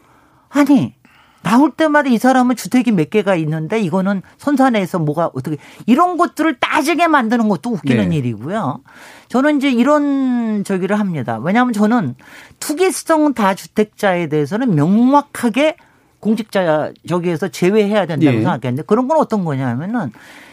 [0.51, 0.95] 아니
[1.43, 7.07] 나올 때마다 이 사람은 주택이 몇 개가 있는데 이거는 선산에서 뭐가 어떻게 이런 것들을 따지게
[7.09, 8.17] 만드는 것도 웃기는 네.
[8.17, 8.81] 일이고요.
[9.29, 11.39] 저는 이제 이런 저기를 합니다.
[11.39, 12.15] 왜냐하면 저는
[12.59, 15.77] 투기성 다주택자에 대해서는 명확하게
[16.21, 18.43] 공직자 저기에서 제외해야 된다고 네.
[18.43, 20.13] 생각했는데 그런 건 어떤 거냐면은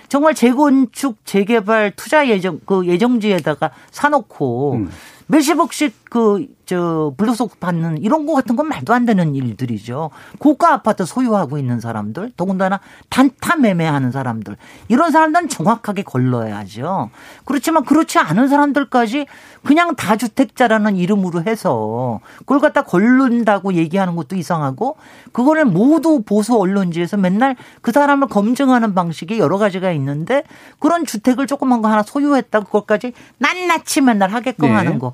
[0.09, 4.89] 정말 재건축, 재개발 투자 예정 그 예정지에다가 사놓고 음.
[5.27, 10.09] 몇십억씩 그, 저, 불로속 받는 이런 거 같은 건 말도 안 되는 일들이죠.
[10.39, 12.79] 고가 아파트 소유하고 있는 사람들, 더군다나
[13.09, 17.09] 단타 매매하는 사람들, 이런 사람들은 정확하게 걸러야죠.
[17.45, 19.27] 그렇지만 그렇지 않은 사람들까지
[19.63, 24.97] 그냥 다주택자라는 이름으로 해서 그걸 갖다 걸른다고 얘기하는 것도 이상하고
[25.31, 30.43] 그거를 모두 보수 언론지에서 맨날 그 사람을 검증하는 방식이 여러 가지가 있는데
[30.79, 34.73] 그런 주택을 조그만 거 하나 소유했다고 그것까지 낱낱이 맨날 하게끔 네.
[34.73, 35.13] 하는 거.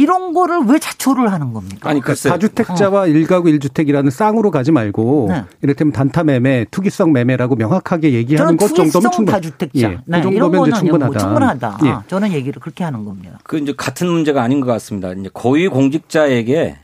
[0.00, 1.90] 이런 거를 왜 자초를 하는 겁니까?
[1.90, 3.06] 아니, 그러니까 다주택자와 어.
[3.06, 5.44] 일가구 일주택이라는 쌍으로 가지 말고 네.
[5.60, 9.26] 이를테면 단타 매매, 투기성 매매라고 명확하게 얘기하는 것 정도면 충분.
[9.26, 9.78] 다주택자.
[9.78, 11.06] 예, 그 네, 정도면 이제 충분하다.
[11.06, 11.78] 뭐 충분하다.
[11.84, 12.08] 예.
[12.08, 13.38] 저는 얘기를 그렇게 하는 겁니다.
[13.44, 15.12] 그 이제 같은 문제가 아닌 것 같습니다.
[15.12, 16.78] 이제 고위 공직자에게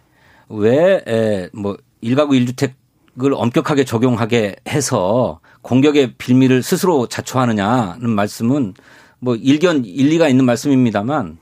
[0.48, 8.74] 왜뭐 일가구 일주택을 엄격하게 적용하게 해서 공격의 빌미를 스스로 자초하느냐는 말씀은
[9.20, 11.38] 뭐 일견 일리가 있는 말씀입니다만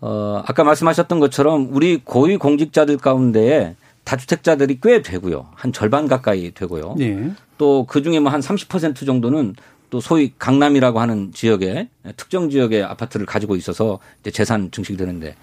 [0.00, 5.48] 어, 아까 말씀하셨던 것처럼 우리 고위 공직자들 가운데에 다주택자들이 꽤 되고요.
[5.54, 6.94] 한 절반 가까이 되고요.
[6.98, 7.30] 네.
[7.58, 9.54] 또그 중에 뭐 한 30% 정도는
[9.90, 15.34] 또 소위 강남이라고 하는 지역에 특정 지역의 아파트를 가지고 있어서 이제 재산 증식이 되는데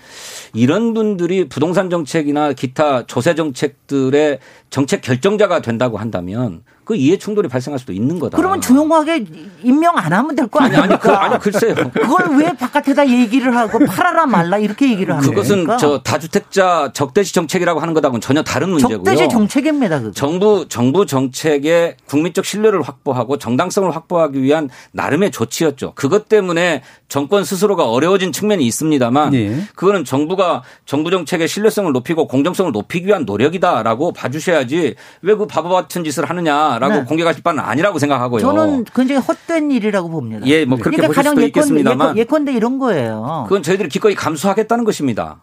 [0.53, 4.39] 이런 분들이 부동산 정책이나 기타 조세 정책들의
[4.69, 8.37] 정책 결정자가 된다고 한다면 그 이해 충돌이 발생할 수도 있는 거다.
[8.37, 9.25] 그러면 조용하게
[9.61, 10.83] 임명 안 하면 될 거 아니에요?
[10.83, 11.75] 아니, 그, 아니, 글쎄요.
[11.75, 15.75] 그걸 왜 바깥에다 얘기를 하고 팔아라 말라 이렇게 얘기를 하는 그것은 거니까?
[15.77, 19.03] 저 다주택자 적대시 정책이라고 하는 것하고는 전혀 다른 문제고요.
[19.03, 19.99] 적대시 정책입니다.
[19.99, 20.11] 그거.
[20.13, 25.91] 정부 정부 정책의 국민적 신뢰를 확보하고 정당성을 확보하기 위한 나름의 조치였죠.
[25.95, 29.61] 그것 때문에 정권 스스로가 어려워진 측면이 있습니다만 네.
[29.75, 36.03] 그거는 정부가 정부 정책의 신뢰성을 높이고 공정성을 높이기 위한 노력이다라고 봐주셔야지 왜 그 바보 같은
[36.03, 37.03] 짓을 하느냐 라고 네.
[37.03, 38.41] 공격하실 바는 아니라고 생각하고요.
[38.41, 40.45] 저는 굉장히 헛된 일이라고 봅니다.
[40.47, 43.45] 예, 뭐 그렇게 그러니까 보실 수도 있겠습니다만 예컨 대 이런 거예요.
[43.47, 45.41] 그건 저희들이 기꺼이 감수하겠다는 것입니다.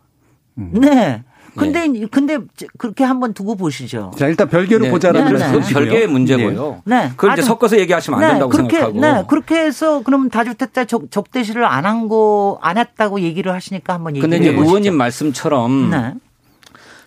[0.55, 1.23] 네.
[1.57, 2.07] 근데 네.
[2.11, 2.39] 근데
[2.79, 4.11] 그렇게 한번 두고 보시죠.
[4.19, 4.91] 자 일단 별개로 네.
[4.91, 5.53] 보자라는 네.
[5.61, 5.73] 네.
[5.73, 6.83] 별개의 문제고요.
[6.85, 7.11] 네.
[7.17, 8.33] 그걸 이제 섞어서 얘기하시면 안 네.
[8.33, 9.01] 된다고 그렇게, 생각하고.
[9.01, 9.23] 네.
[9.29, 14.27] 그렇게 해서 그러면 다주택자 적, 적대시를 안 한 거 안 했다고 얘기를 하시니까 한번 얘기해
[14.29, 14.43] 보시죠.
[14.45, 16.15] 근데 이제 의원님 말씀처럼 네.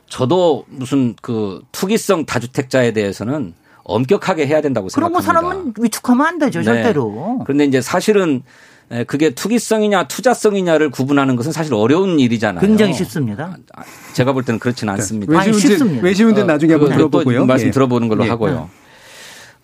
[0.09, 3.53] 저도 무슨 그 투기성 다주택자에 대해서는
[3.87, 5.31] 엄격하게 해야 된다고 생각합니다.
[5.31, 7.39] 그런 거 사람은 위축하면 안 되죠, 절대로.
[7.45, 8.43] 그런데 이제 사실은
[8.91, 12.61] 예, 그게 투기성이냐 투자성이냐를 구분하는 것은 사실 어려운 일이잖아요.
[12.61, 13.57] 굉장히 쉽습니다.
[13.75, 13.83] 아,
[14.13, 15.33] 제가 볼 때는 그렇지는 않습니다.
[15.33, 17.45] 외시문제, 외시문제 나중에 한번 들어보고요.
[17.45, 17.71] 말씀 예.
[17.71, 18.29] 들어보는 걸로 예.
[18.29, 18.69] 하고요.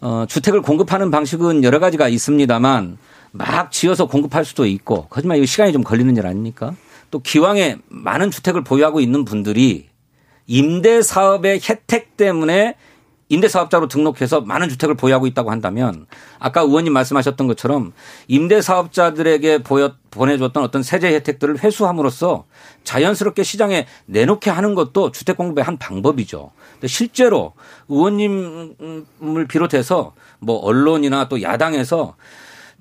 [0.01, 2.97] 어, 주택을 공급하는 방식은 여러 가지가 있습니다만
[3.31, 6.75] 막 지어서 공급할 수도 있고 하지만 이 시간이 좀 걸리는 일 아닙니까?
[7.09, 9.87] 또 기왕에 많은 주택을 보유하고 있는 분들이
[10.47, 12.75] 임대 사업의 혜택 때문에
[13.33, 16.05] 임대사업자로 등록해서 많은 주택을 보유하고 있다고 한다면
[16.39, 17.93] 아까 의원님 말씀하셨던 것처럼
[18.27, 22.45] 임대사업자들에게 보여, 보내줬던 어떤 세제 혜택들을 회수함으로써
[22.83, 26.51] 자연스럽게 시장에 내놓게 하는 것도 주택 공급의 한 방법이죠.
[26.73, 27.53] 근데 실제로
[27.89, 32.15] 의원님을 비롯해서 뭐 언론이나 또 야당에서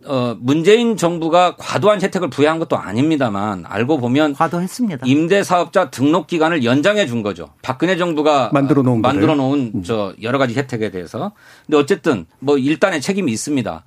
[0.05, 5.07] 어, 문재인 정부가 과도한 혜택을 부여한 것도 아닙니다만 알고 보면 과도했습니다.
[5.07, 7.51] 임대 사업자 등록 기간을 연장해 준 거죠.
[7.63, 9.83] 박근혜 정부가 만들어 놓은 만들어 놓은 음.
[9.83, 11.33] 저 여러 가지 혜택에 대해서.
[11.67, 13.85] 근데 어쨌든 뭐 일단의 책임이 있습니다.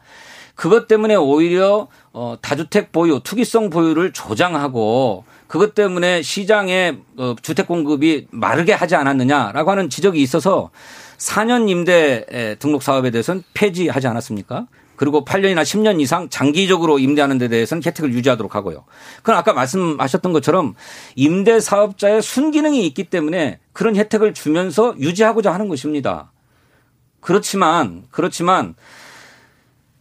[0.56, 8.28] 그것 때문에 오히려 어, 다주택 보유, 투기성 보유를 조장하고 그것 때문에 시장에 어, 주택 공급이
[8.32, 10.70] 마르게 하지 않았느냐라고 하는 지적이 있어서
[11.18, 14.68] 4년 임대 등록 사업에 대해서는 폐지하지 않았습니까?
[14.96, 18.86] 그리고 8년이나 10년 이상 장기적으로 임대하는 데 대해서는 혜택을 유지하도록 하고요.
[19.18, 20.76] 그건 아까 말씀하셨던 것처럼
[21.16, 26.32] 임대 사업자의 순기능이 있기 때문에 그런 혜택을 주면서 유지하고자 하는 것입니다.
[27.20, 28.76] 그렇지만 그렇지만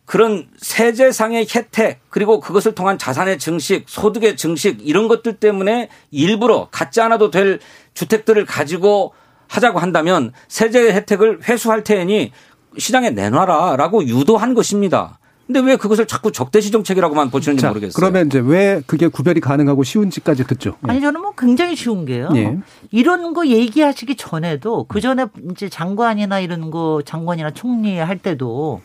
[0.04, 7.00] 그런 세제상의 혜택 그리고 그것을 통한 자산의 증식, 소득의 증식 이런 것들 때문에 일부러 갖지
[7.00, 7.58] 않아도 될
[7.94, 9.14] 주택들을 가지고
[9.48, 12.32] 하자고 한다면 세제 혜택을 회수할 테니
[12.78, 15.18] 시장에 내놔라라고 유도한 것입니다.
[15.46, 17.92] 근데 왜 그것을 자꾸 적대시 정책이라고만 보시는지 자, 모르겠어요.
[17.94, 20.76] 그러면 이제 왜 그게 구별이 가능하고 쉬운지까지 듣죠.
[20.86, 20.90] 예.
[20.90, 22.30] 아니 저는 뭐 굉장히 쉬운 게요.
[22.34, 22.56] 예.
[22.90, 28.80] 이런 거 얘기하시기 전에도 그 전에 이제 장관이나 이런 거 장관이나 총리 할 때도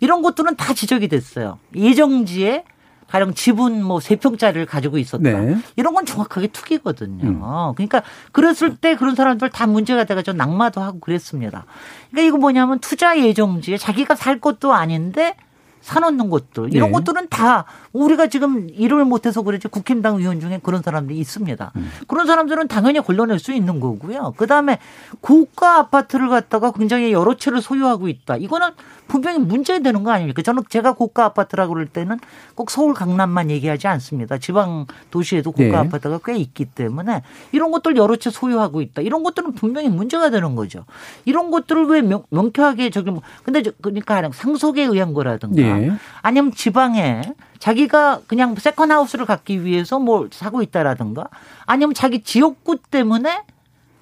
[0.00, 1.58] 이런 것들은 다 지적이 됐어요.
[1.74, 2.64] 예정지에
[3.08, 5.22] 가령 지분 뭐 세 평짜리를 가지고 있었다.
[5.22, 5.56] 네.
[5.76, 7.74] 이런 건 정확하게 투기거든요.
[7.76, 8.02] 그러니까
[8.32, 11.64] 그랬을 때 그런 사람들 다 문제가 돼가지고 낙마도 하고 그랬습니다.
[12.10, 15.36] 그러니까 이거 뭐냐면 투자 예정지에 자기가 살 것도 아닌데
[15.80, 16.92] 사놓는 것들 이런 네.
[16.92, 21.72] 것들은 다 우리가 지금 이름을 못해서 그러지 국힘당 의원 중에 그런 사람들이 있습니다.
[22.08, 24.34] 그런 사람들은 당연히 걸러낼 수 있는 거고요.
[24.36, 24.78] 그 다음에
[25.20, 28.36] 고가 아파트를 갖다가 굉장히 여러 채를 소유하고 있다.
[28.36, 28.70] 이거는
[29.06, 30.42] 분명히 문제되는 거 아닙니까?
[30.42, 32.18] 저는 제가 고가 아파트라고 그럴 때는
[32.56, 34.38] 꼭 서울 강남만 얘기하지 않습니다.
[34.38, 35.76] 지방 도시에도 고가 네.
[35.76, 37.22] 아파트가 꽤 있기 때문에
[37.52, 39.02] 이런 것들 여러 채 소유하고 있다.
[39.02, 40.84] 이런 것들은 분명히 문제가 되는 거죠.
[41.26, 45.92] 이런 것들을 왜 명, 명쾌하게 저기 뭐 근데 저- 그러니까 상속에 의한 거라든가 예.
[46.22, 47.22] 아니면 지방에
[47.64, 51.28] 자기가 그냥 second house를 갖기 위해서 뭘 사고 있다라든가
[51.64, 53.42] 아니면 자기 지역구 때문에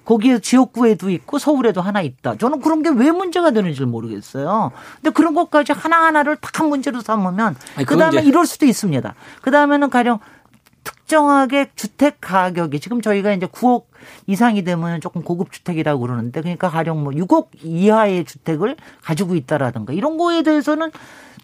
[0.03, 2.35] 거기에 지역구에도 있고 서울에도 하나 있다.
[2.35, 4.73] 저는 그런 게 왜 문제가 되는지 모르겠어요.
[4.95, 7.55] 근데 그런 것까지 하나하나를 다 문제로 삼으면
[7.87, 9.15] 그 다음에 이럴 수도 있습니다.
[9.41, 10.19] 그 다음에는 가령
[10.83, 13.85] 특정하게 주택 가격이 지금 저희가 이제 9억
[14.27, 20.17] 이상이 되면 조금 고급 주택이라고 그러는데 그러니까 가령 뭐 6억 이하의 주택을 가지고 있다라든가 이런
[20.17, 20.91] 거에 대해서는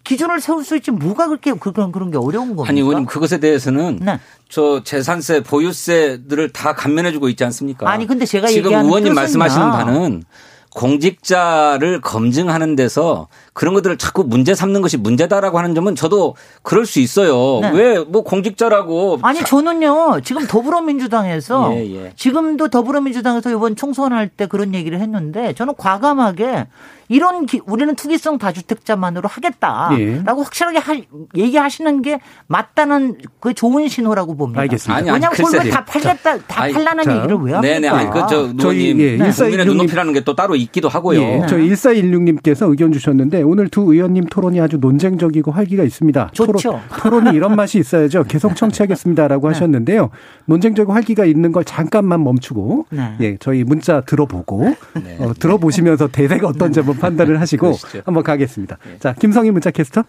[0.09, 2.67] 기준을 세울 수 있지 뭐가 그렇게 그런 그런 게 어려운 겁니까?
[2.67, 4.19] 아니 의원님 그것에 대해서는 네.
[4.49, 7.87] 저 재산세, 보유세들을 다 감면해주고 있지 않습니까?
[7.87, 9.13] 아니, 근데 제가 지금 의원님 뜻은요.
[9.13, 10.23] 말씀하시는 바는
[10.71, 16.99] 공직자를 검증하는 데서 그런 것들을 자꾸 문제 삼는 것이 문제다라고 하는 점은 저도 그럴 수
[16.99, 17.59] 있어요.
[17.61, 17.71] 네.
[17.71, 22.13] 왜뭐 공직자라고 아니 저는요 지금 더불어민주당에서 예, 예.
[22.15, 26.65] 지금도 더불어민주당에서 이번 총선할 때 그런 얘기를 했는데 저는 과감하게
[27.09, 30.21] 이런 기- 우리는 투기성 다주택자만으로 하겠다라고 예.
[30.25, 31.05] 확실하게 할-
[31.35, 34.61] 얘기하시는 게 맞다는 그 좋은 신호라고 봅니다.
[34.61, 34.95] 알겠습니다.
[34.95, 35.69] 아니, 아니, 왜냐하면 그걸.
[35.69, 37.61] 다 팔겠다 다 아니, 팔라는 자, 얘기를 왜 합니까?
[37.61, 39.77] 네네 아니 그 저 저희, 의원님 예, 국민의 1416 님.
[39.77, 41.19] 눈높이라는 게 또 따로 있기도 하고요.
[41.19, 46.29] 예, 저희 1416님께서 의견 주셨는데 오늘 두 의원님 토론이 아주 논쟁적이고 활기가 있습니다.
[46.33, 46.79] 좋죠.
[46.99, 48.25] 토론, 이 이런 맛이 있어야죠.
[48.25, 50.09] 계속 청취하겠습니다라고 하셨는데요.
[50.45, 53.15] 논쟁적이고 활기가 있는 걸 잠깐만 멈추고 네.
[53.21, 54.75] 예, 저희 문자 들어보고
[55.19, 58.01] 어, 들어보시면서 대세가 어떤지 한번 판단을 하시고 그러시죠.
[58.05, 58.77] 한번 가겠습니다.
[58.99, 60.03] 자, 김성희 문자 캐스터.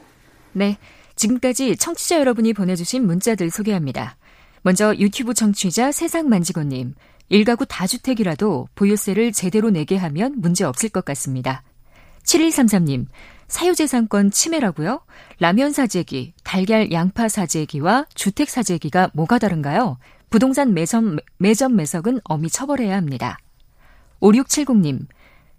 [0.52, 0.78] 네.
[1.16, 4.16] 지금까지 청취자 여러분이 보내주신 문자들 소개합니다.
[4.62, 6.94] 먼저 유튜브 청취자 세상만지고님.
[7.28, 11.62] 일가구 다주택이라도 보유세를 제대로 내게 하면 문제 없을 것 같습니다.
[12.24, 13.06] 7133님.
[13.48, 15.00] 사유재산권 침해라고요?
[15.40, 19.98] 라면 사재기, 달걀 양파 사재기와 주택 사재기가 뭐가 다른가요?
[20.30, 23.38] 부동산 매점, 매점 매석은 엄히 처벌해야 합니다.
[24.20, 25.06] 5670님.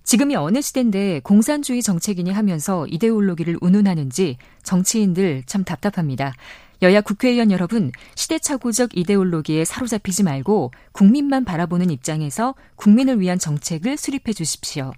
[0.04, 6.34] 지금이 어느 시대인데 공산주의 정책이니 하면서 이데올로기를 운운하는지 정치인들 참 답답합니다.
[6.82, 14.92] 여야 국회의원 여러분, 시대착오적 이데올로기에 사로잡히지 말고 국민만 바라보는 입장에서 국민을 위한 정책을 수립해 주십시오.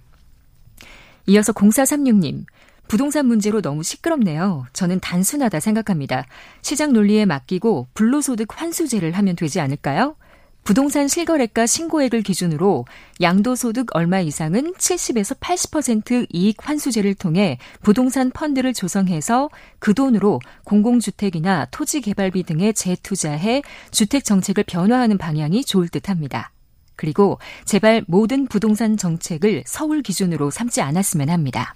[1.26, 2.46] 이어서 0436님.
[2.88, 4.66] 부동산 문제로 너무 시끄럽네요.
[4.72, 6.26] 저는 단순하다 생각합니다.
[6.62, 10.16] 시장 논리에 맡기고 불로소득 환수제를 하면 되지 않을까요?
[10.64, 12.86] 부동산 실거래가 신고액을 기준으로
[13.20, 22.00] 양도소득 얼마 이상은 70에서 80% 이익 환수제를 통해 부동산 펀드를 조성해서 그 돈으로 공공주택이나 토지
[22.00, 26.50] 개발비 등에 재투자해 주택 정책을 변화하는 방향이 좋을 듯 합니다.
[26.96, 31.74] 그리고 제발 모든 부동산 정책을 서울 기준으로 삼지 않았으면 합니다.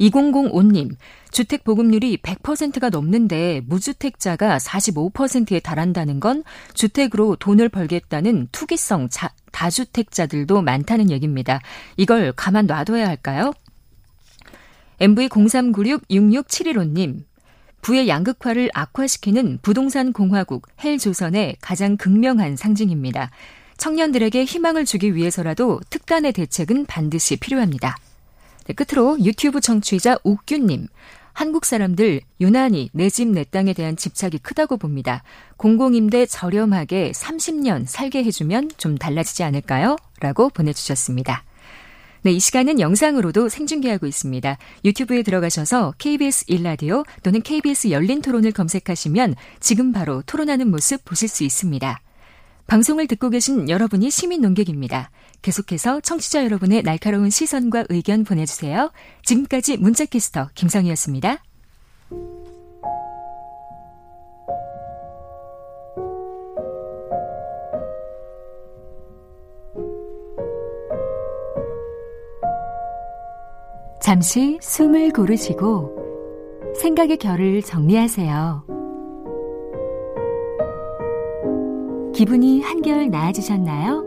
[0.00, 0.96] 2005님,
[1.30, 6.42] 주택 보급률이 100%가 넘는데 무주택자가 45%에 달한다는 건
[6.74, 11.60] 주택으로 돈을 벌겠다는 투기성 자, 다주택자들도 많다는 얘기입니다.
[11.96, 13.52] 이걸 가만 놔둬야 할까요?
[15.00, 17.24] MV03966671호님,
[17.82, 23.30] 부의 양극화를 악화시키는 부동산 공화국 헬조선의 가장 극명한 상징입니다.
[23.78, 27.96] 청년들에게 희망을 주기 위해서라도 특단의 대책은 반드시 필요합니다.
[28.70, 30.86] 네, 끝으로 유튜브 청취자 옥규님.
[31.32, 35.24] 한국 사람들 유난히 내 집 내 땅에 대한 집착이 크다고 봅니다.
[35.56, 39.96] 공공임대 저렴하게 30년 살게 해주면 좀 달라지지 않을까요?
[40.20, 41.42] 라고 보내주셨습니다.
[42.22, 44.56] 네, 이 시간은 영상으로도 생중계하고 있습니다.
[44.84, 51.42] 유튜브에 들어가셔서 KBS 1라디오 또는 KBS 열린 토론을 검색하시면 지금 바로 토론하는 모습 보실 수
[51.42, 52.00] 있습니다.
[52.70, 55.10] 방송을 듣고 계신 여러분이 시민 농객입니다.
[55.42, 58.92] 계속해서 청취자 여러분의 날카로운 시선과 의견 보내주세요.
[59.24, 61.42] 지금까지 문자캐스터 김성희였습니다.
[74.00, 78.79] 잠시 숨을 고르시고 생각의 결을 정리하세요.
[82.20, 84.04] 기분이 한결 나아지셨나요?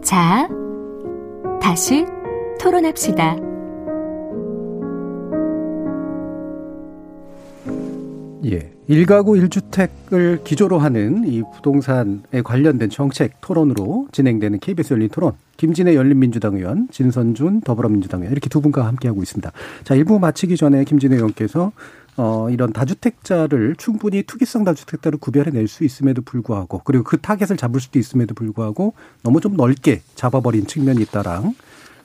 [0.00, 0.48] 자,
[1.60, 2.06] 다시
[2.60, 3.36] 토론합시다.
[8.44, 8.70] 예.
[8.88, 15.32] 1가구 1주택을 기조로 하는 이 부동산에 관련된 정책 토론으로 진행되는 KBS 열린 토론.
[15.56, 19.50] 김진애 열린민주당 의원, 진선준 더불어민주당 의원 이렇게 두 분과 함께하고 있습니다.
[19.82, 21.72] 자, 1부 마치기 전에 김진애 의원께서
[22.16, 27.98] 어, 이런 다주택자를 충분히 투기성 다주택자로 구별해낼 수 있음에도 불구하고 그리고 그 타겟을 잡을 수도
[27.98, 31.54] 있음에도 불구하고 너무 좀 넓게 잡아버린 측면이 있다랑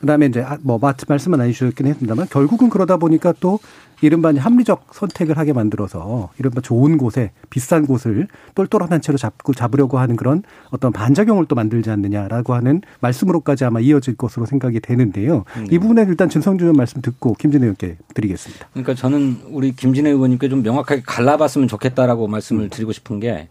[0.02, 3.60] 그다음에 이제 아, 뭐 말씀은 안 해주셨긴 했습니다만 결국은 그러다 보니까 또
[4.02, 10.00] 이른바 합리적 선택을 하게 만들어서 이른바 좋은 곳에 비싼 곳을 똘똘한 한 채로 잡고 잡으려고
[10.00, 10.42] 하는 그런
[10.72, 15.46] 어떤 반작용을 또 만들지 않느냐라고 하는 말씀으로까지 아마 이어질 것으로 생각이 되는데요.
[15.56, 15.68] 네.
[15.72, 18.68] 이 부분에 일단 진성준 의원 말씀 듣고 김진애 의원께 드리겠습니다.
[18.72, 23.50] 그러니까 저는 우리 김진애 의원님께 좀 명확하게 갈라봤으면 좋겠다라고 말씀을 드리고 싶은 게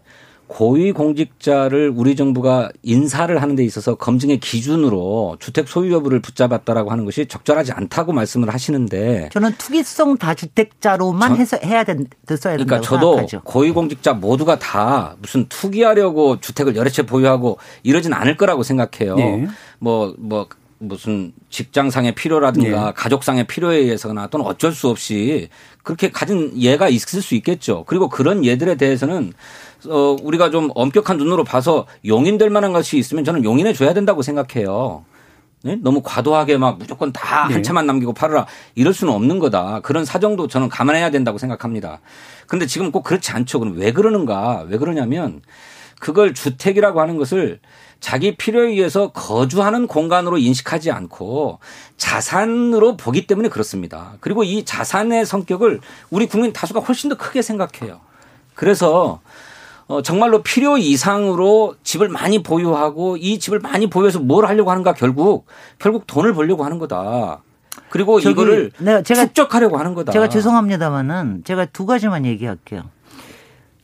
[0.51, 7.05] 고위 공직자를 우리 정부가 인사를 하는 데 있어서 검증의 기준으로 주택 소유 여부를 붙잡았다라고 하는
[7.05, 13.41] 것이 적절하지 않다고 말씀을 하시는데 저는 투기성 다주택자로만 해서 해야 된, 됐어야 그러니까 저도 생각하죠.
[13.45, 19.15] 고위 공직자 모두가 다 무슨 투기하려고 주택을 여러 채 보유하고 이러진 않을 거라고 생각해요.
[19.15, 19.47] 네.
[19.79, 20.47] 뭐, 뭐,
[20.79, 22.93] 무슨 직장상의 필요라든가 네.
[22.95, 25.47] 가족상의 필요에 의해서나 또는 어쩔 수 없이
[25.83, 27.83] 그렇게 가진 예가 있을 수 있겠죠.
[27.87, 29.33] 그리고 그런 예들에 대해서는
[29.87, 35.05] 어, 우리가 좀 엄격한 눈으로 봐서 용인될 만한 것이 있으면 저는 용인해 줘야 된다고 생각해요.
[35.63, 35.77] 네?
[35.79, 37.61] 너무 과도하게 막 무조건 다한 네.
[37.61, 39.81] 채만 남기고 팔아라 이럴 수는 없는 거다.
[39.81, 41.99] 그런 사정도 저는 감안해야 된다고 생각합니다.
[42.47, 43.59] 그런데 지금 꼭 그렇지 않죠.
[43.59, 44.65] 그럼 왜 그러는가?
[44.67, 45.41] 왜 그러냐면
[45.99, 47.59] 그걸 주택이라고 하는 것을
[47.99, 51.59] 자기 필요에 의해서 거주하는 공간으로 인식하지 않고
[51.97, 54.13] 자산으로 보기 때문에 그렇습니다.
[54.19, 55.79] 그리고 이 자산의 성격을
[56.09, 57.99] 우리 국민 다수가 훨씬 더 크게 생각해요.
[58.55, 59.21] 그래서
[59.91, 65.45] 어, 정말로 필요 이상으로 집을 많이 보유하고 이 집을 많이 보유해서 뭘 하려고 하는가 결국
[65.79, 67.41] 결국 돈을 벌려고 하는 거다.
[67.89, 70.13] 그리고 이거를 내가 제가 축적하려고 하는 거다.
[70.13, 72.83] 제가 죄송합니다만은 제가 두 가지만 얘기할게요.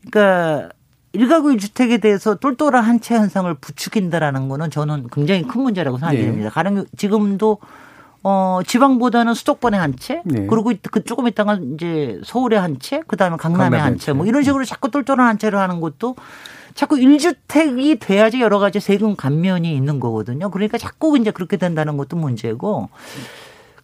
[0.09, 0.69] 그러니까
[1.11, 6.43] 일가구 일주택에 대해서 똘똘한 한채 현상을 부추긴다라는 거는 저는 굉장히 큰 문제라고 생각이 듭니다.
[6.43, 6.49] 네.
[6.49, 7.57] 가령 지금도
[8.29, 10.47] 어, 지방보다는 수도권에 한 채, 네.
[10.47, 14.43] 그리고 그 조금 있다가 이제 서울에 한 채, 그 다음에 강남에 한 채, 뭐 이런
[14.43, 16.17] 식으로 자꾸 똘똘한 한 채를 하는 것도
[16.75, 20.51] 자꾸 일주택이 돼야지 여러 가지 세금 감면이 있는 거거든요.
[20.51, 22.89] 그러니까 자꾸 이제 그렇게 된다는 것도 문제고,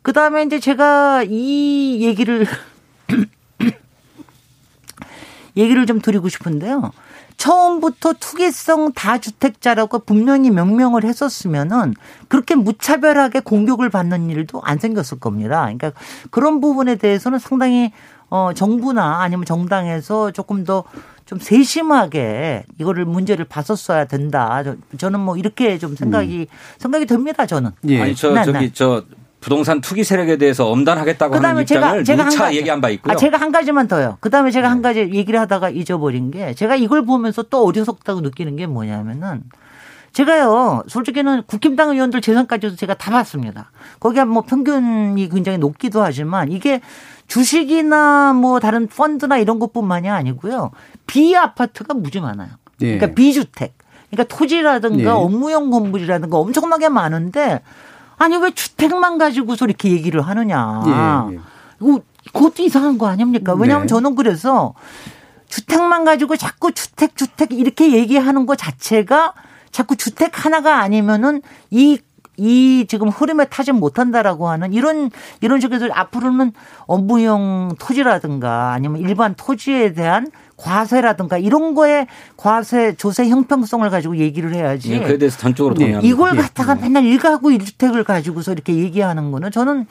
[0.01, 2.45] 그 다음에 이제 제가 이 얘기를
[5.55, 6.91] 얘기를 좀 드리고 싶은데요.
[7.43, 11.93] 처음부터 투기성 다주택자라고 분명히 명명을 했었으면은
[12.29, 15.63] 그렇게 무차별하게 공격을 받는 일도 안 생겼을 겁니다.
[15.63, 15.91] 그러니까
[16.31, 17.91] 그런 부분에 대해서는 상당히
[18.29, 20.85] 어 정부나 아니면 정당에서 조금 더
[21.25, 24.61] 좀 세심하게 이거를 문제를 봤었어야 된다.
[24.97, 26.57] 저는 뭐 이렇게 좀 생각이 음.
[26.77, 27.45] 생각이 듭니다.
[27.45, 27.71] 저는.
[27.87, 28.01] 예.
[28.01, 28.71] 아니 저 네, 저기 네.
[28.73, 29.03] 저
[29.43, 33.11] 부동산 투기 세력에 대해서 엄단하겠다고 하는 입장을 제가, 제가 누차 얘기한 바 있고요.
[33.11, 34.17] 아, 제가 한 가지만 더요.
[34.21, 34.69] 그다음에 제가 네.
[34.69, 39.43] 한 가지 얘기를 하다가 잊어버린 게 제가 이걸 보면서 또 어리석다고 느끼는 게 뭐냐면은
[40.13, 43.71] 제가요, 솔직히는 국힘당 의원들 재산까지도 제가 다 봤습니다.
[43.99, 46.79] 거기가 뭐 평균이 굉장히 높기도 하지만 이게
[47.27, 50.71] 주식이나 뭐 다른 펀드나 이런 것뿐만이 아니고요.
[51.05, 52.49] 비아파트가 무지 많아요.
[52.79, 52.97] 네.
[52.97, 53.75] 그러니까 비주택.
[54.09, 55.09] 그러니까 토지라든가 네.
[55.09, 57.61] 업무용 건물이라든가 엄청나게 많은데
[58.23, 60.83] 아니 왜 주택만 가지고서 이렇게 얘기를 하느냐.
[60.85, 61.39] 예, 예.
[62.31, 63.53] 그것도 이상한 거 아닙니까?
[63.53, 63.89] 왜냐하면 네.
[63.89, 64.73] 저는 그래서
[65.49, 69.33] 주택만 가지고 자꾸 주택 주택 이렇게 얘기하는 것 자체가
[69.71, 71.99] 자꾸 주택 하나가 아니면은 이
[72.37, 75.11] 이 지금 흐름에 타지 못한다라고 하는 이런
[75.41, 76.53] 이런 식으로 앞으로는
[76.85, 80.27] 업무용 토지라든가 아니면 일반 토지에 대한
[80.57, 82.07] 과세라든가 이런 거에
[82.37, 84.89] 과세 조세 형평성을 가지고 얘기를 해야지.
[84.89, 86.11] 네, 그에 대해서 전적으로 동의합니다.
[86.11, 86.81] 이걸 갖다가 네.
[86.81, 89.85] 맨날 일가구 일주택을 가지고서 이렇게 얘기하는 거는 저는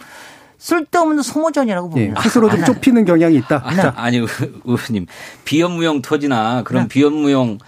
[0.59, 2.15] 쓸데없는 소모전이라고 봅니다.
[2.15, 3.63] 네, 스스로 좀 좁히는 경향이 있다.
[3.65, 4.19] 아, 아니
[4.65, 5.07] 의원님
[5.45, 6.89] 비업무용 토지나 그런 네.
[6.89, 7.59] 비업무용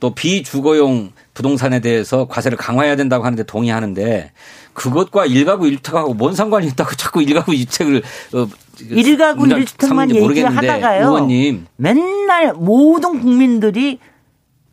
[0.00, 4.32] 또 비주거용 부동산에 대해서 과세를 강화해야 된다고 하는데 동의하는데
[4.72, 8.02] 그것과 일가구 일주택하고 뭔 상관이 있다고 자꾸 일가구 일주택을
[8.34, 8.48] 어,
[8.80, 11.06] 일가구 일주택만 얘기하다가요.
[11.06, 13.98] 의원님 맨날 모든 국민들이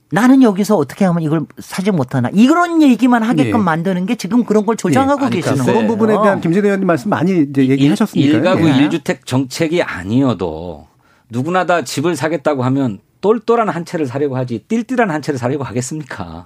[0.10, 3.58] 나는 여기서 어떻게 하면 이걸 사지 못하나 이런 얘기만 하게끔 네.
[3.58, 5.38] 만드는 게 지금 그런 걸 조장하고 네.
[5.38, 5.74] 계시는 거예요.
[5.74, 8.78] 그런 부분에 대한 김진애 의원님 말씀 많이 이제 얘기하셨으니까 일가구 네.
[8.78, 10.88] 일주택 정책이 아니어도
[11.30, 16.46] 누구나 다 집을 사겠다고 하면 똘똘한 한 채를 사려고 하지 띨띨한 한 채를 사려고 하겠습니까?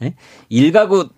[0.00, 0.14] 네?
[0.48, 1.08] 일가구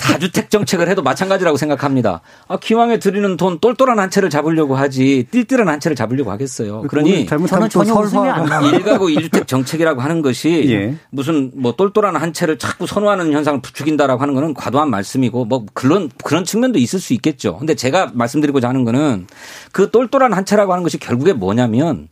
[0.00, 2.22] 다주택 정책을 해도 마찬가지라고 생각합니다.
[2.48, 6.82] 아, 기왕에 드리는 돈 똘똘한 한 채를 잡으려고 하지 띨띨한 한 채를 잡으려고 하겠어요.
[6.82, 8.60] 그러니 저는 전혀 웃음이 안 나.
[8.60, 10.96] 일가구 일주택 정책이라고 하는 것이 예.
[11.10, 16.10] 무슨 뭐 똘똘한 한 채를 자꾸 선호하는 현상을 부추긴다라고 하는 거는 과도한 말씀이고 뭐 그런
[16.24, 17.56] 그런 측면도 있을 수 있겠죠.
[17.58, 19.28] 근데 제가 말씀드리고자 하는 거는
[19.70, 22.08] 그 똘똘한 한 채라고 하는 것이 결국에 뭐냐면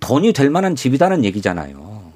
[0.00, 2.12] 돈이 될 만한 집이다는 얘기잖아요.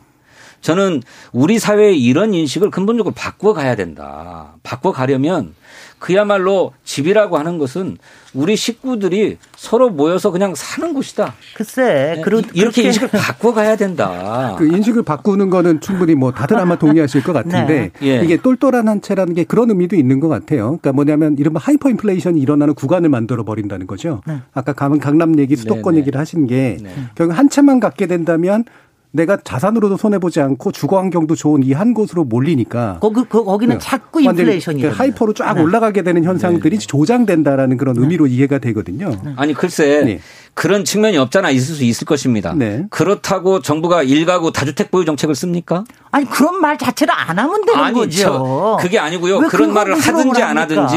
[0.61, 1.03] 저는
[1.33, 4.57] 우리 사회의 이런 인식을 근본적으로 바꿔 가야 된다.
[4.63, 5.55] 바꿔 가려면
[6.01, 7.99] 그야말로 집이라고 하는 것은
[8.33, 11.35] 우리 식구들이 서로 모여서 그냥 사는 곳이다.
[11.55, 12.21] 글쎄, 네.
[12.23, 14.57] 그렇게 이렇게 인식을 바꿔 가야 된다.
[14.59, 18.19] 그 인식을 바꾸는 거는 충분히 뭐 다들 아마 동의하실 것 같은데 네.
[18.21, 18.25] 예.
[18.25, 20.79] 이게 똘똘한 한 채라는 게 그런 의미도 있는 것 같아요.
[20.79, 24.23] 그러니까 뭐냐면 이른바 하이퍼 인플레이션이 일어나는 구간을 만들어 버린다는 거죠.
[24.27, 24.39] 네.
[24.55, 26.01] 아까 강남 얘기, 수도권 네, 네.
[26.01, 26.91] 얘기를 하신 게 네.
[27.15, 28.65] 결국 한 채만 갖게 된다면
[29.13, 33.79] 내가 자산으로도 손해 보지 않고 주거 환경도 좋은 이 한 곳으로 몰리니까 거기 그, 거기는
[33.79, 33.79] 네.
[33.83, 35.63] 자꾸 인플레이션이 하이퍼로 쫙 네.
[35.63, 36.87] 올라가게 되는 현상들이 네.
[36.87, 38.03] 조장된다라는 그런 네.
[38.03, 39.11] 의미로 이해가 되거든요.
[39.37, 40.21] 아니 글쎄 네.
[40.55, 42.53] 그런 측면이 없잖아 있을 수 있을 것입니다.
[42.55, 42.85] 네.
[42.91, 45.85] 그렇다고 정부가 일가구 다주택 보유 정책을 씁니까?
[46.13, 48.77] 아니 그런 말 자체를 안 하면 되는 아니, 거죠.
[48.81, 49.41] 그게 아니고요.
[49.49, 50.97] 그런 말을 하든지 안 하든지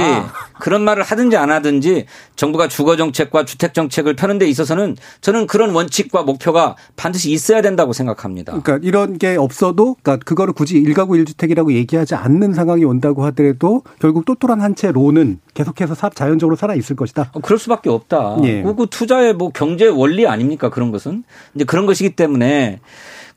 [0.60, 5.70] 그런 말을 하든지 안 하든지 정부가 주거 정책과 주택 정책을 펴는 데 있어서는 저는 그런
[5.72, 8.51] 원칙과 목표가 반드시 있어야 된다고 생각합니다.
[8.60, 14.26] 그러니까 이런 게 없어도 그러니까 그거를 굳이 일가구 일주택이라고 얘기하지 않는 상황이 온다고 하더라도 결국
[14.26, 17.30] 똘똘한 한 채 로는 계속해서 자연적으로 살아 있을 것이다.
[17.34, 18.38] 어, 그럴 수밖에 없다.
[18.43, 18.64] 예.
[18.64, 21.23] 그 투자의 뭐 경제 원리 아닙니까 그런 것은
[21.53, 22.79] 이제 그런 것이기 때문에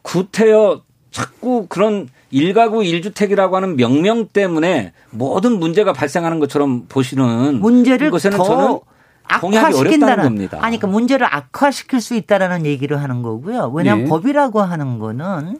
[0.02, 8.36] 구태여 자꾸 그런 일가구 일주택이라고 하는 명명 때문에 모든 문제가 발생하는 것처럼 보시는 문제를 것에는
[8.36, 8.78] 저는
[9.24, 10.58] 악화시킨다는 겁니다.
[10.60, 13.72] 아니 그 문제를 악화시킬 수 있다라는 얘기를 하는 거고요.
[13.74, 14.10] 왜냐하면 네.
[14.10, 15.58] 법이라고 하는 거는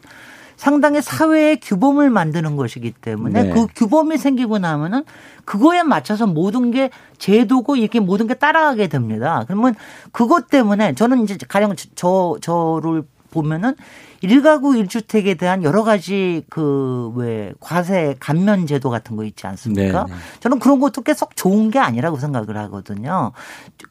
[0.57, 3.49] 상당히 사회의 규범을 만드는 것이기 때문에 네.
[3.53, 5.03] 그 규범이 생기고 나면은
[5.45, 6.89] 그거에 맞춰서 모든 게
[7.19, 9.43] 제도고 이렇게 모든 게 따라가게 됩니다.
[9.47, 9.75] 그러면
[10.11, 13.75] 그것 때문에 저는 이제 가령 저 저를 보면은
[14.21, 20.05] 일가구 일주택에 대한 여러 가지 그 왜 과세 감면 제도 같은 거 있지 않습니까?
[20.07, 20.19] 네, 네.
[20.39, 23.31] 저는 그런 것도 꽤 썩 좋은 게 아니라고 생각을 하거든요.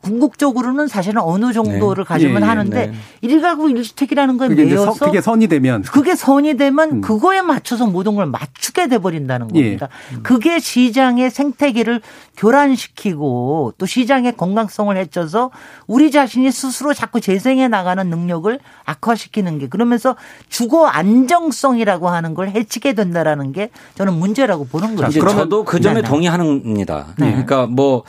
[0.02, 2.08] 궁극적으로는 사실은 어느 정도를 네.
[2.08, 2.94] 가지면 예, 예, 하는데 네.
[3.20, 7.00] 일가구 일주택이라는 걸 매여서 그게 선이 되면 그게 선이 되면 음.
[7.00, 9.88] 그거에 맞춰서 모든 걸 맞추게 돼 버린다는 겁니다.
[10.12, 10.18] 예.
[10.22, 12.00] 그게 시장의 생태계를
[12.36, 15.50] 교란시키고 또 시장의 건강성을 해쳐서
[15.86, 20.16] 우리 자신이 스스로 자꾸 재생해 나가는 능력을 악화 시키는 게 그러면서
[20.48, 25.20] 주거 안정성이라고 하는 걸 해치게 된다라는 게 저는 문제라고 보는 거죠.
[25.20, 26.08] 그럼 저도 그 점에 네네.
[26.08, 27.14] 동의하는겁니다.
[27.18, 27.30] 네.
[27.30, 28.04] 그러니까 뭐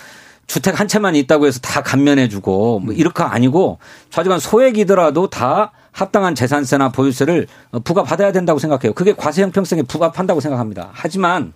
[0.46, 3.80] 주택 한 채만 있다고 해서 다 감면해주고 뭐 이렇게 아니고
[4.12, 7.48] 좌지간 소액이더라도 다 합당한 재산세나 보유세를
[7.84, 8.94] 부과받아야 된다고 생각해요.
[8.94, 10.90] 그게 과세 형평성에 부합한다고 생각합니다.
[10.94, 11.54] 하지만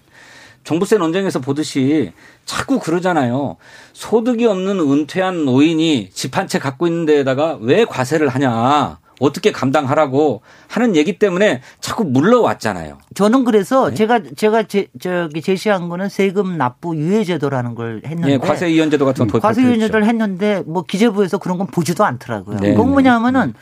[0.64, 2.12] 종부세 논쟁에서 보듯이
[2.46, 3.58] 자꾸 그러잖아요.
[3.94, 8.98] 소득이 없는 은퇴한 노인이 집 한 채 갖고 있는 데에다가 왜 과세를 하냐.
[9.22, 12.98] 어떻게 감당하라고 하는 얘기 때문에 자꾸 물러왔잖아요.
[13.14, 13.96] 저는 그래서 네?
[13.96, 18.90] 제가 제가 제, 저기 제시한 거는 세금 납부 유예 제도라는 걸 했는데 네, 과세 이연
[18.90, 22.58] 제도 같은 거 과세 이연 제도를 했는데 뭐 기재부에서 그런 건 보지도 않더라고요.
[22.58, 22.72] 네.
[22.72, 23.54] 그건 뭐냐면은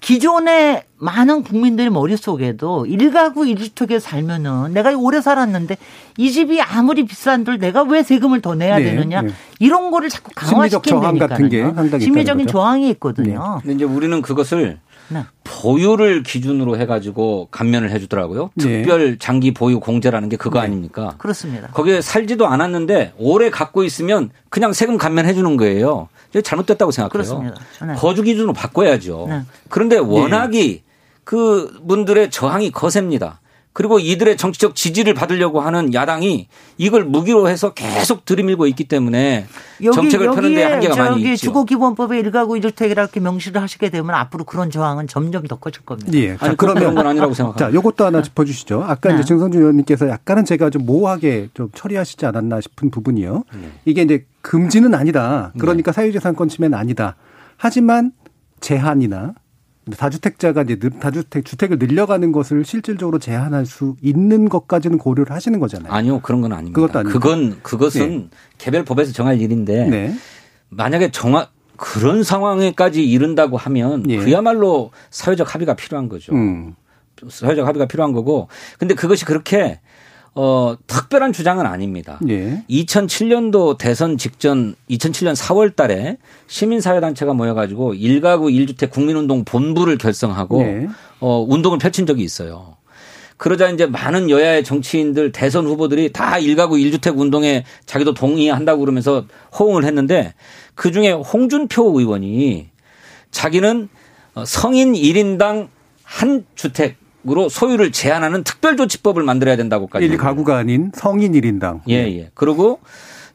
[0.00, 5.76] 기존의 많은 국민들의 머릿속에도 일가구 일주택에 살면은 내가 오래 살았는데
[6.16, 9.30] 이 집이 아무리 비싼들 내가 왜 세금을 더 내야 네, 되느냐 네.
[9.58, 11.98] 이런 거를 자꾸 강화시킨다니까요.
[12.00, 13.60] 심리적인 저항이 있거든요.
[13.62, 13.68] 네.
[13.68, 14.78] 근데 이제 우리는 그것을
[15.12, 15.24] 네.
[15.44, 18.50] 보유를 기준으로 해가지고 감면을 해주더라고요.
[18.54, 18.64] 네.
[18.64, 20.66] 특별 장기 보유 공제라는 게 그거 네.
[20.66, 21.14] 아닙니까?
[21.18, 21.68] 그렇습니다.
[21.68, 26.08] 거기에 살지도 않았는데 오래 갖고 있으면 그냥 세금 감면해 주는 거예요.
[26.42, 27.10] 잘못됐다고 생각해요.
[27.10, 27.60] 그렇습니다.
[27.86, 27.94] 네.
[27.94, 29.26] 거주 기준으로 바꿔야죠.
[29.28, 29.42] 네.
[29.68, 30.82] 그런데 워낙이
[31.24, 33.40] 그 분들의 저항이 거셉니다.
[33.72, 39.46] 그리고 이들의 정치적 지지를 받으려고 하는 야당이 이걸 무기로 해서 계속 들이밀고 있기 때문에
[39.82, 41.46] 여기, 정책을 펴는데 한계가 많이 있죠.
[41.46, 46.12] 주거기본법에 일가구 일주택이라고 명시를 하시게 되면 앞으로 그런 저항은 점점 더 커질 겁니다.
[46.14, 46.36] 예.
[46.36, 47.70] 자, 아니, 그러면 건 아니라고 생각합니다.
[47.70, 48.84] 자, 이것도 하나 짚어주시죠.
[48.86, 49.14] 아까 네.
[49.16, 53.44] 이제 증성준 의원님께서 약간은 제가 좀 모호하게 좀 처리하시지 않았나 싶은 부분이요.
[53.54, 53.70] 네.
[53.86, 55.52] 이게 이제 금지는 아니다.
[55.58, 55.96] 그러니까 네.
[55.96, 57.16] 사유재산권 침해는 아니다.
[57.56, 58.12] 하지만
[58.60, 59.34] 제한이나
[59.96, 65.92] 다주택자가 이제 다주택 주택을 늘려가는 것을 실질적으로 제한할 수 있는 것까지는 고려를 하시는 거잖아요.
[65.92, 66.80] 아니요, 그런 건 아닙니다.
[66.80, 67.12] 그것도 아니고.
[67.12, 68.28] 그건 그것은 네.
[68.58, 70.14] 개별 법에서 정할 일인데 네.
[70.68, 74.18] 만약에 정확 그런 상황에까지 이른다고 하면 예.
[74.18, 76.32] 그야말로 사회적 합의가 필요한 거죠.
[76.32, 76.74] 음.
[77.28, 79.80] 사회적 합의가 필요한 거고 근데 그것이 그렇게
[80.34, 82.18] 어, 특별한 주장은 아닙니다.
[82.28, 82.64] 예.
[82.70, 86.16] 2007년도 대선 직전 2007년 4월 달에
[86.46, 90.88] 시민사회단체가 모여가지고 1가구 1주택 국민운동 본부를 결성하고 예.
[91.20, 92.76] 어, 운동을 펼친 적이 있어요.
[93.36, 99.26] 그러자 이제 많은 여야의 정치인들 대선 후보들이 다 1가구 1주택 운동에 자기도 동의한다고 그러면서
[99.58, 100.32] 호응을 했는데
[100.74, 102.70] 그 중에 홍준표 의원이
[103.32, 103.88] 자기는
[104.34, 105.68] 어, 성인 1인당
[106.04, 110.04] 한 주택 으로 소유를 제한하는 특별조치법을 만들어야 된다고까지.
[110.04, 111.82] 1 가구가 아닌 성인 1인당.
[111.88, 112.30] 예, 예.
[112.34, 112.80] 그리고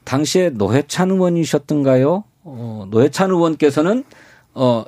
[0.04, 2.26] 당시에 노회찬 의원이셨던가요?
[2.44, 4.04] 어, 노회찬 의원께서는
[4.54, 4.84] 어,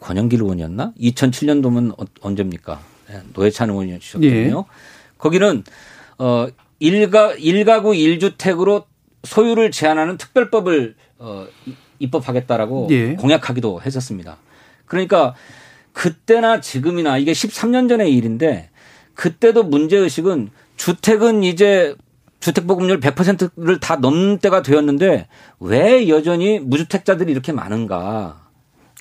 [0.00, 0.92] 권영길 의원이었나?
[1.00, 2.80] 2007년도면 어, 언제입니까?
[3.10, 4.58] 예, 노회찬 의원이셨거든요.
[4.58, 4.64] 예.
[5.18, 5.62] 거기는
[6.18, 6.48] 어,
[6.80, 8.84] 1가, 1가구 1주택으로
[9.22, 11.46] 소유를 제한하는 특별법을 어,
[12.00, 13.14] 입법하겠다라고 예.
[13.14, 14.38] 공약하기도 했었습니다.
[14.86, 15.34] 그러니까
[15.92, 18.70] 그때나 지금이나 이게 13년 전의 일인데
[19.14, 21.94] 그때도 문제의식은 주택은 이제
[22.40, 25.28] 주택보급률 100%를 다 넘는 때가 되었는데
[25.60, 28.42] 왜 여전히 무주택자들이 이렇게 많은가.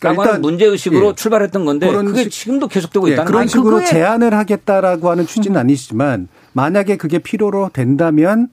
[0.03, 1.15] 라고 하는 문제 의식으로 예.
[1.15, 6.97] 출발했던 건데 그게 지금도 계속되고 예, 있다는 그런 식으로 제한을 하겠다라고 하는 취지는 아니시지만 만약에
[6.97, 8.49] 그게 필요로 된다면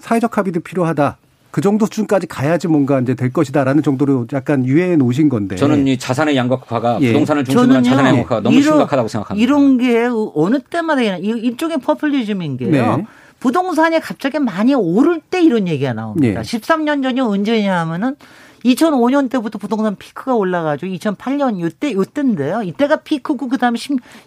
[0.00, 1.18] 사회적 합의도 필요하다.
[1.50, 5.56] 그 정도 수준까지 가야지 뭔가 이제 될 것이다라는 정도로 약간 유예해 놓으신 건데.
[5.56, 7.08] 저는 이 자산의 양극화가 예.
[7.08, 9.42] 부동산을 중심으로 한 자산의 양극화가 너무 이런, 심각하다고 생각합니다.
[9.42, 12.70] 이런 게 어느 때마다 일종의 포퓰리즘인 게요.
[12.70, 13.06] 네.
[13.40, 16.42] 부동산이 갑자기 많이 오를 때 이런 얘기가 나옵니다.
[16.42, 16.58] 네.
[16.58, 18.16] 13년 전이 언제냐 하면은
[18.64, 22.62] 2005년 때부터 부동산 피크가 올라가지고 2008년 요때 요때인데요.
[22.62, 23.78] 이때가 피크고 그다음에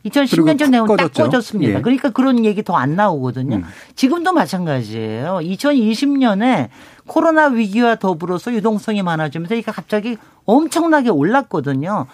[0.06, 1.78] 2010년 전에 딱 꺼졌습니다.
[1.80, 1.82] 예.
[1.82, 3.58] 그러니까 그런 얘기 더 안 나오거든요.
[3.58, 3.64] 음.
[3.96, 5.40] 지금도 마찬가지예요.
[5.44, 6.70] 2020년에
[7.06, 12.08] 코로나 위기와 더불어서 유동성이 많아지면서 이게 갑자기 엄청나게 올랐거든요.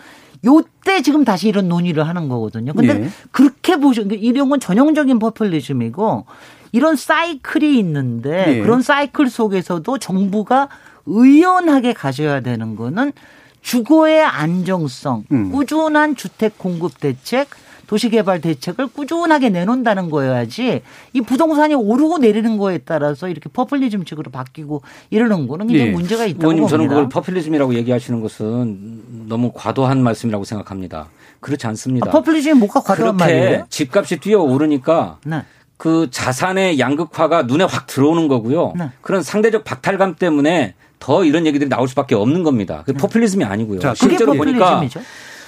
[0.45, 2.74] 요때 지금 다시 이런 논의를 하는 거거든요.
[2.74, 3.09] 근데 예.
[3.32, 6.26] 그렇게 보시 이런 건 전형적인 퍼플리즘이고
[6.74, 8.61] 이런 사이클이 있는데 예.
[8.61, 10.68] 그런 사이클 속에서도 정부가
[11.08, 13.14] 의연하게 가져야 되는 거는
[13.62, 15.51] 주거의 안정성, 음.
[15.51, 17.49] 꾸준한 주택 공급 대책,
[17.88, 20.82] 도시개발 대책을 꾸준하게 내놓는다는 거여야지
[21.14, 25.93] 이 부동산이 오르고 내리는 거에 따라서 이렇게 포퓰리즘식으로 바뀌고 이러는 거는 굉장히 예.
[25.93, 26.68] 문제가 있다고 봅니다.
[26.68, 31.08] 저는 그걸 포퓰리즘이라고 얘기하시는 것은 너무 과도한 말씀이라고 생각합니다.
[31.39, 32.10] 그렇지 않습니다.
[32.10, 33.66] 아, 포퓰리즘이 뭐가 과도한 말이에요?
[33.70, 35.43] 집값이 뛰어 오르니까 네.
[35.78, 38.74] 그 자산의 양극화가 눈에 확 들어오는 거고요.
[38.78, 38.89] 네.
[39.01, 42.84] 그런 상대적 박탈감 때문에 더 이런 얘기들이 나올 수밖에 없는 겁니다.
[42.86, 43.80] 그 포퓰리즘이 아니고요.
[43.80, 44.82] 자, 실제로 보니까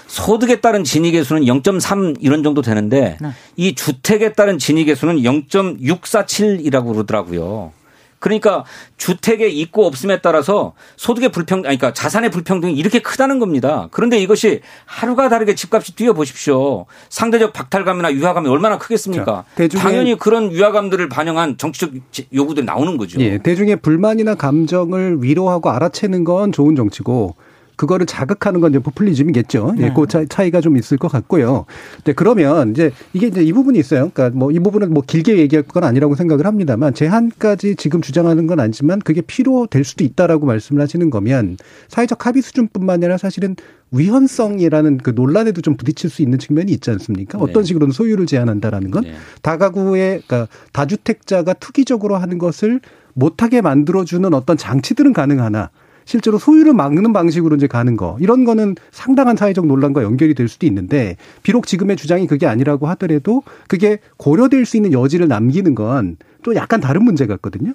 [0.07, 3.29] 소득에 따른 진익의 수는 0.3 이런 정도 되는데 네.
[3.55, 7.71] 이 주택에 따른 진익의 수는 0.647이라고 그러더라고요.
[8.19, 8.65] 그러니까
[8.97, 13.87] 주택에 있고 없음에 따라서 소득의 불평, 아니 그러니까 자산의 불평등이 이렇게 크다는 겁니다.
[13.91, 16.85] 그런데 이것이 하루가 다르게 집값이 뛰어 보십시오.
[17.09, 19.45] 상대적 박탈감이나 유화감이 얼마나 크겠습니까?
[19.55, 21.91] 자, 당연히 그런 유화감들을 반영한 정치적
[22.33, 23.19] 요구들이 나오는 거죠.
[23.21, 27.35] 예, 대중의 불만이나 감정을 위로하고 알아채는 건 좋은 정치고
[27.79, 29.75] 그거를 자극하는 건 이제 포퓰리즘이겠죠.
[29.77, 29.87] 예, 네.
[29.87, 31.65] 예, 그 차이 가 좀 있을 것 같고요.
[32.03, 34.09] 네, 그러면 이제 이게 이제 이 부분이 있어요.
[34.13, 38.59] 그러니까 뭐 이 부분은 뭐 길게 얘기할 건 아니라고 생각을 합니다만 제한까지 지금 주장하는 건
[38.59, 41.55] 아니지만 그게 필요될 수도 있다라고 말씀을 하시는 거면
[41.87, 43.55] 사회적 합의 수준뿐만 아니라 사실은
[43.91, 47.37] 위헌성이라는 그 논란에도 좀 부딪힐 수 있는 측면이 있지 않습니까?
[47.37, 47.43] 네.
[47.43, 49.13] 어떤 식으로는 소유를 제한한다라는 건 네.
[49.41, 52.81] 다가구의 그러니까 다주택자가 투기적으로 하는 것을
[53.13, 55.69] 못하게 만들어주는 어떤 장치들은 가능하나
[56.09, 60.65] 실제로 소유를 막는 방식으로 이제 가는 거 이런 거는 상당한 사회적 논란과 연결이 될 수도
[60.65, 66.55] 있는데 비록 지금의 주장이 그게 아니라고 하더라도 그게 고려될 수 있는 여지를 남기는 건 또
[66.55, 67.73] 약간 다른 문제 같거든요.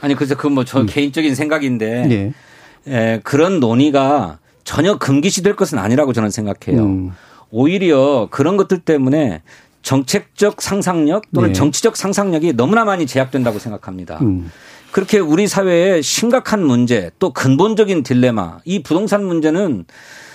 [0.00, 0.86] 아니 그래서 그뭐저 음.
[0.86, 2.32] 개인적인 생각인데 예.
[2.88, 6.82] 예, 그런 논의가 전혀 금기시될 것은 아니라고 저는 생각해요.
[6.82, 7.12] 음.
[7.50, 9.42] 오히려 그런 것들 때문에
[9.82, 11.52] 정책적 상상력 또는 네.
[11.52, 14.18] 정치적 상상력이 너무나 많이 제약된다고 생각합니다.
[14.22, 14.50] 음.
[14.92, 19.86] 그렇게 우리 사회에 심각한 문제 또 근본적인 딜레마 이 부동산 문제는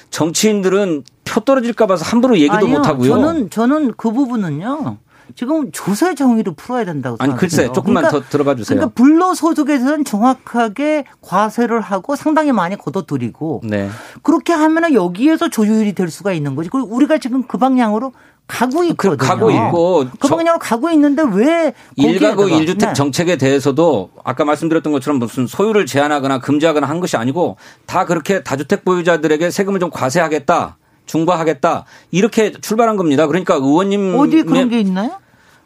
[0.10, 3.10] 정치인들은 표 떨어질까 봐서 함부로 얘기도 아니요, 못 하고요.
[3.10, 4.98] 저는 저는 그 부분은요.
[5.36, 7.32] 지금 조세 정의를 풀어야 된다고 생각해요.
[7.34, 8.78] 아니 글쎄 조금만 그러니까, 더 들어봐 주세요.
[8.78, 13.90] 그러니까 불로소득에서는 정확하게 과세를 하고 상당히 많이 걷어들이고 네.
[14.24, 16.70] 그렇게 하면은 여기에서 조율이 될 수가 있는 거지.
[16.70, 18.14] 그리고 우리가 지금 그 방향으로
[18.48, 19.18] 가고 그 있거든요.
[19.18, 22.94] 가고 있고 그 방향으로 가고 있는데 왜 일가구 일주택 네.
[22.94, 28.86] 정책에 대해서도 아까 말씀드렸던 것처럼 무슨 소유를 제한하거나 금지하거나 한 것이 아니고 다 그렇게 다주택
[28.86, 30.78] 보유자들에게 세금을 좀 과세하겠다.
[31.06, 33.28] 중과하겠다 이렇게 출발한 겁니다.
[33.28, 35.20] 그러니까 의원님 어디 그런 게 있나요?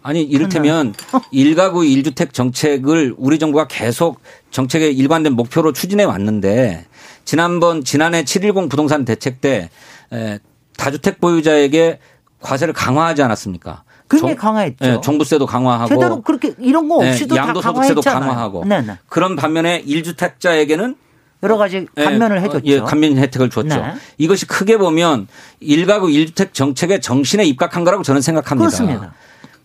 [0.03, 0.93] 아니 이를테면
[1.31, 4.19] 일가구 일주택 정책을 우리 정부가 계속
[4.49, 6.85] 정책의 일관된 목표로 추진해 왔는데
[7.25, 9.69] 지난번 지난해 710 부동산 대책 때
[10.11, 10.39] 에,
[10.77, 11.99] 다주택 보유자에게
[12.41, 13.83] 과세를 강화하지 않았습니까?
[14.09, 14.85] 굉장히 강화했죠.
[14.85, 18.19] 예, 종부세도 강화하고 제대로 그렇게 이런 거 없이도 예, 다 양도소득세도 강화했잖아요.
[18.19, 18.97] 강화하고 네네.
[19.07, 20.95] 그런 반면에 1주택자에게는
[21.43, 22.65] 여러 가지 예, 감면을 어, 해줬죠.
[22.65, 23.67] 예, 감면 혜택을 줬죠.
[23.67, 23.93] 네.
[24.17, 25.27] 이것이 크게 보면
[25.59, 28.69] 일가구 1주택 정책의 정신에 입각한 거라고 저는 생각합니다.
[28.69, 29.13] 그렇습니다.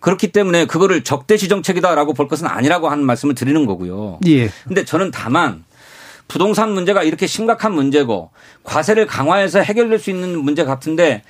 [0.00, 4.20] 그렇기 때문에 그거를 적대시 정책이다라고 볼 것은 아니라고 하는 말씀을 드리는 거고요.
[4.26, 4.48] 예.
[4.64, 5.64] 근데 저는 다만
[6.28, 8.30] 부동산 문제가 이렇게 심각한 문제고
[8.62, 11.22] 과세를 강화해서 해결될 수 있는 문제 같은데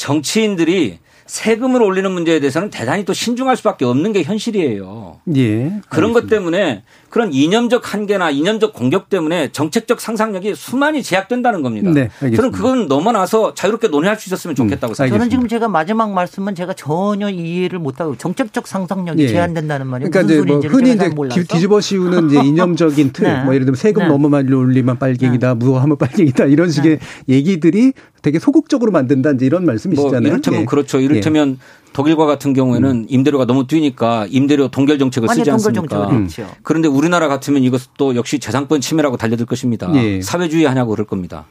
[0.00, 0.98] 정치인들이
[1.34, 5.20] 세금을 올리는 문제에 대해서는 대단히 또 신중할 수밖에 없는 게 현실이에요.
[5.36, 5.80] 예.
[5.88, 11.90] 그런 것 때문에 그런 이념적 한계나 이념적 공격 때문에 정책적 상상력이 수많이 제약된다는 겁니다.
[11.92, 12.26] 네, 알겠습니다.
[12.26, 15.18] 음, 저는 그건 넘어나서 자유롭게 논의할 수 있었으면 좋겠다고 생각합니다.
[15.18, 19.28] 저는 지금 제가 마지막 말씀은 제가 전혀 이해를 못하고 정책적 상상력이 예.
[19.28, 21.40] 제한된다는 말이 그러니까 무슨 이제 뭐 소리인지 흔히 이제 몰라서.
[21.40, 23.44] 뒤- 뒤집어 씌우는 이제 이념적인 틀, 네.
[23.44, 24.08] 뭐 예를 들면 세금 네.
[24.08, 29.72] 너무 많이 올리면 빨갱이다, 무효하면 빨갱이다 이런 식의 얘기들이 되게 소극적으로 만든다 이제 이런 뭐
[29.72, 30.20] 말씀이시잖아요.
[30.28, 30.64] 이를테면 예.
[30.66, 30.98] 그렇죠.
[31.00, 31.58] 이를 테면
[31.92, 35.96] 독일과 같은 경우에는 임대료가 너무 뛰니까 임대료 동결 정책을 쓰지 동결 않습니까?
[35.96, 36.46] 정책을 했죠.
[36.62, 39.90] 그런데 우리나라 같으면 이것도 역시 재산권 침해라고 달려들 것입니다.
[39.94, 40.20] 예.
[40.20, 41.46] 사회주의 하냐고 그럴 겁니다.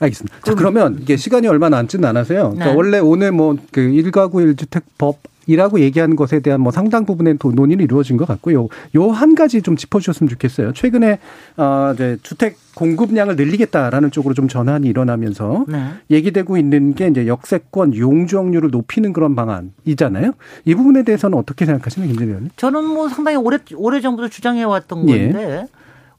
[0.00, 0.36] 알겠습니다.
[0.44, 2.50] 자, 그러면 이게 시간이 얼마 남지는 않아서요.
[2.50, 2.74] 그러니까 네.
[2.74, 5.18] 원래 오늘 뭐그 일가구 일주택법
[5.48, 8.68] 이라고 얘기하는 것에 대한 뭐 상당 부분의 도- 논의는 이루어진 것 같고요.
[8.94, 10.72] 요 한 가지 좀 짚어주셨으면 좋겠어요.
[10.74, 11.18] 최근에
[11.56, 15.86] 어 이제 주택 공급량을 늘리겠다라는 쪽으로 좀 전환이 일어나면서 네.
[16.10, 20.32] 얘기되고 있는 게 이제 역세권 용적률을 높이는 그런 방안이잖아요.
[20.66, 22.50] 이 부분에 대해서는 어떻게 생각하시는 김재현 의원님?
[22.56, 25.32] 저는 뭐 상당히 오래 오래 전부터 주장해 왔던 예.
[25.32, 25.66] 건데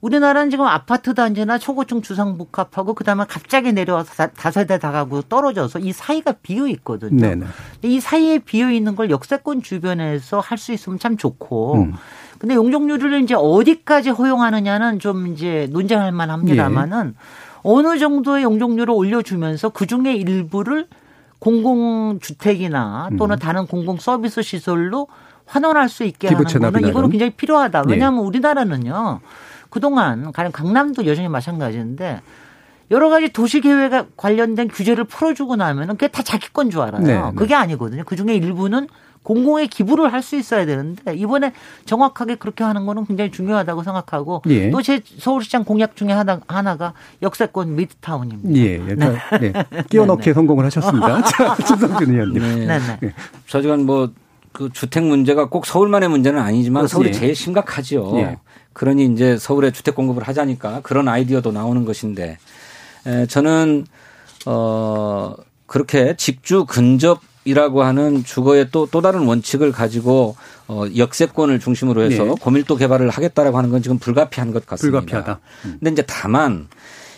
[0.01, 6.35] 우리나라는 지금 아파트 단지나 초고층 주상복합하고 그다음에 갑자기 내려와서 다- 다세대 다가구 떨어져서 이 사이가
[6.41, 7.19] 비어 있거든요.
[7.19, 7.45] 네네.
[7.83, 11.75] 이 사이에 비어 있는 걸 역세권 주변에서 할 수 있으면 참 좋고.
[11.75, 11.93] 음.
[12.37, 17.59] 근데 용적률을 이제 어디까지 허용하느냐는 좀 이제 논쟁할 만합니다만은 예.
[17.63, 20.87] 어느 정도의 용적률을 올려주면서 그 중에 일부를
[21.39, 23.39] 공공주택이나 또는 음.
[23.39, 25.07] 다른 공공 서비스 시설로
[25.45, 27.09] 환원할 수 있게 하는 거는 이거는?
[27.09, 27.83] 굉장히 필요하다.
[27.87, 27.91] 예.
[27.91, 29.19] 왜냐하면 우리나라는요.
[29.69, 32.21] 그동안 가령 강남도 여전히 마찬가지인데
[32.91, 37.01] 여러 가지 도시 계획에 관련된 규제를 풀어주고 나면은 그게 다 자기 건 줄 알아요.
[37.03, 37.31] 네, 네.
[37.35, 38.03] 그게 아니거든요.
[38.05, 38.87] 그 중에 일부는
[39.21, 41.53] 공공에 기부를 할 수 있어야 되는데 이번에
[41.85, 44.71] 정확하게 그렇게 하는 거는 굉장히 중요하다고 생각하고 예.
[44.71, 48.59] 또제 서울시장 공약 중에 하나, 하나가 역세권 미드타운입니다.
[48.59, 48.95] 예, 예.
[48.95, 49.53] 네.
[49.89, 51.21] 끼워넣기에 성공을 하셨습니다.
[51.29, 52.41] 자, 김성준 의원님.
[52.41, 52.65] 네.
[52.65, 53.13] 네 네.
[53.45, 54.09] 저지간 뭐
[54.51, 57.13] 그 주택 문제가 꼭 서울만의 문제는 아니지만 서울이 예.
[57.13, 58.17] 제일 심각하지요.
[58.17, 58.37] 예.
[58.79, 62.37] 그러니 이제 서울에 주택 공급을 하자니까 그런 아이디어도 나오는 것인데
[63.05, 63.85] 에, 저는
[64.45, 70.37] 어 그렇게 직주 근접 이라고 하는 주거의 또 또 다른 원칙을 가지고
[70.69, 72.33] 어 역세권을 중심으로 해서 예.
[72.39, 75.01] 고밀도 개발을 하겠다라고 하는 건 지금 불가피한 것 같습니다.
[75.01, 75.39] 불가피하다.
[75.65, 75.77] 음.
[75.79, 76.69] 근데 이제 다만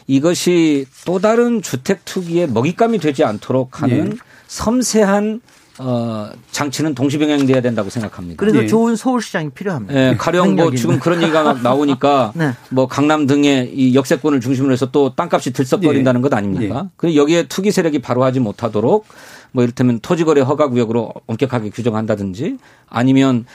[0.07, 4.17] 이것이 또 다른 주택 투기에 먹잇감이 되지 않도록 하는 예.
[4.47, 5.41] 섬세한
[5.83, 8.39] 어 장치는 동시병행돼야 된다고 생각합니다.
[8.39, 8.67] 그래서 예.
[8.67, 10.09] 좋은 서울시장이 필요합니다.
[10.09, 10.99] 예, 가령 뭐 지금.
[10.99, 12.51] 그런 얘기가 막 나오니까 네.
[12.69, 16.89] 뭐 강남 등의 이 역세권을 중심으로 해서 또 땅값이 들썩거린다는 것 아닙니까?
[16.95, 19.05] 그 여기에 투기 세력이 바로 하지 못하도록
[19.51, 22.57] 뭐 이를테면 토지거래 허가 구역으로 엄격하게 규정한다든지
[22.87, 23.45] 아니면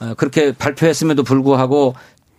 [0.00, 1.94] 어, 그렇게 발표했음에도 불구하고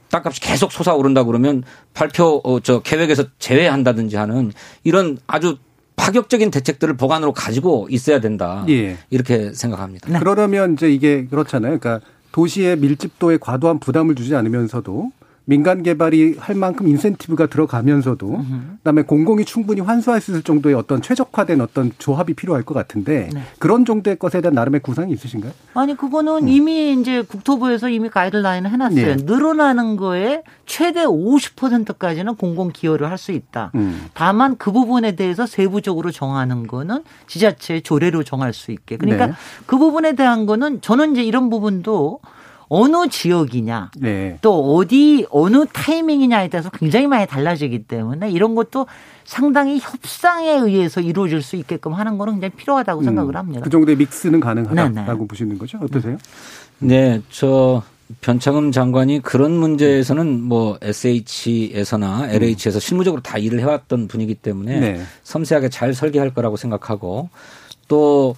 [0.10, 4.52] 땅값이 계속 솟아오른다 그러면 발표 어, 저 계획에서 제외한다든지 하는
[4.84, 5.58] 이런 아주
[5.98, 8.64] 파격적인 대책들을 보관으로 가지고 있어야 된다.
[8.70, 8.98] 예.
[9.10, 10.10] 이렇게 생각합니다.
[10.10, 10.20] 네.
[10.20, 11.78] 그러려면 이제 이게 그렇잖아요.
[11.78, 15.12] 그러니까 도시의 밀집도에 과도한 부담을 주지 않으면서도
[15.50, 18.42] 민간 개발이 할 만큼 인센티브가 들어가면서도
[18.80, 23.42] 그다음에 공공이 충분히 환수할 수 있을 정도의 어떤 최적화된 어떤 조합이 필요할 것 같은데 네.
[23.58, 25.54] 그런 정도의 것에 대한 나름의 구상이 있으신가요?
[25.74, 29.08] 아니 그거는 이미 이제 국토부에서 이미 가이드라인을 해놨어요.
[29.08, 29.16] 예.
[29.16, 33.72] 늘어나는 거에 최대 50%까지는 공공 기여를 할 수 있다.
[33.76, 34.06] 음.
[34.14, 38.96] 다만 그 부분에 대해서 세부적으로 정하는 거는 지자체의 조례로 정할 수 있게.
[38.98, 39.34] 그러니까 네.
[39.66, 42.20] 그 부분에 대한 거는 저는 이제 이런 부분도
[42.70, 44.38] 어느 지역이냐 네.
[44.42, 48.88] 또 어디 어느 타이밍이냐에 따라서 굉장히 많이 달라지기 때문에 이런 것도
[49.24, 53.62] 상당히 협상에 의해서 이루어질 수 있게끔 하는 거는 굉장히 필요하다고 생각을 합니다.
[53.62, 55.28] 그 정도의 믹스는 가능하다고 네네.
[55.28, 55.80] 보시는 거죠?
[55.82, 56.18] 어떠세요?
[56.80, 57.84] 네, 저
[58.22, 65.02] 변창흠 장관이 그런 문제에서는 뭐 SH에서나 LH에서 실무적으로 다 일을 해왔던 분이기 때문에 네.
[65.24, 67.30] 섬세하게 잘 설계할 거라고 생각하고
[67.88, 68.36] 또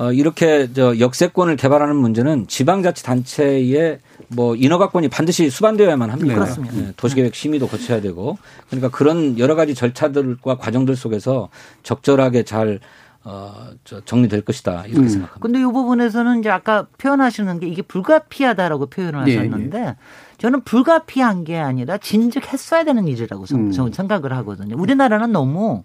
[0.00, 3.98] 어, 이렇게 저 역세권을 개발하는 문제는 지방자치단체의
[4.28, 6.32] 뭐 인허가권이 반드시 수반되어야만 합니다.
[6.32, 6.34] 네.
[6.34, 6.74] 그렇습니다.
[6.74, 8.38] 네, 도시계획 심의도 거쳐야 되고
[8.70, 11.50] 그러니까 그런 여러 가지 절차들과 과정들 속에서
[11.82, 12.80] 적절하게 잘
[13.24, 13.52] 어,
[13.84, 15.08] 저 정리될 것이다 이렇게 음.
[15.08, 15.38] 생각합니다.
[15.38, 19.96] 근데 이 부분에서는 이제 아까 표현하시는 게 이게 불가피하다라고 표현을 예, 하셨는데.
[20.38, 23.72] 저는 불가피한 게 아니라 진즉 했어야 되는 일이라고 음.
[23.72, 24.74] 저는 생각을 하거든요.
[24.78, 25.84] 우리나라는 너무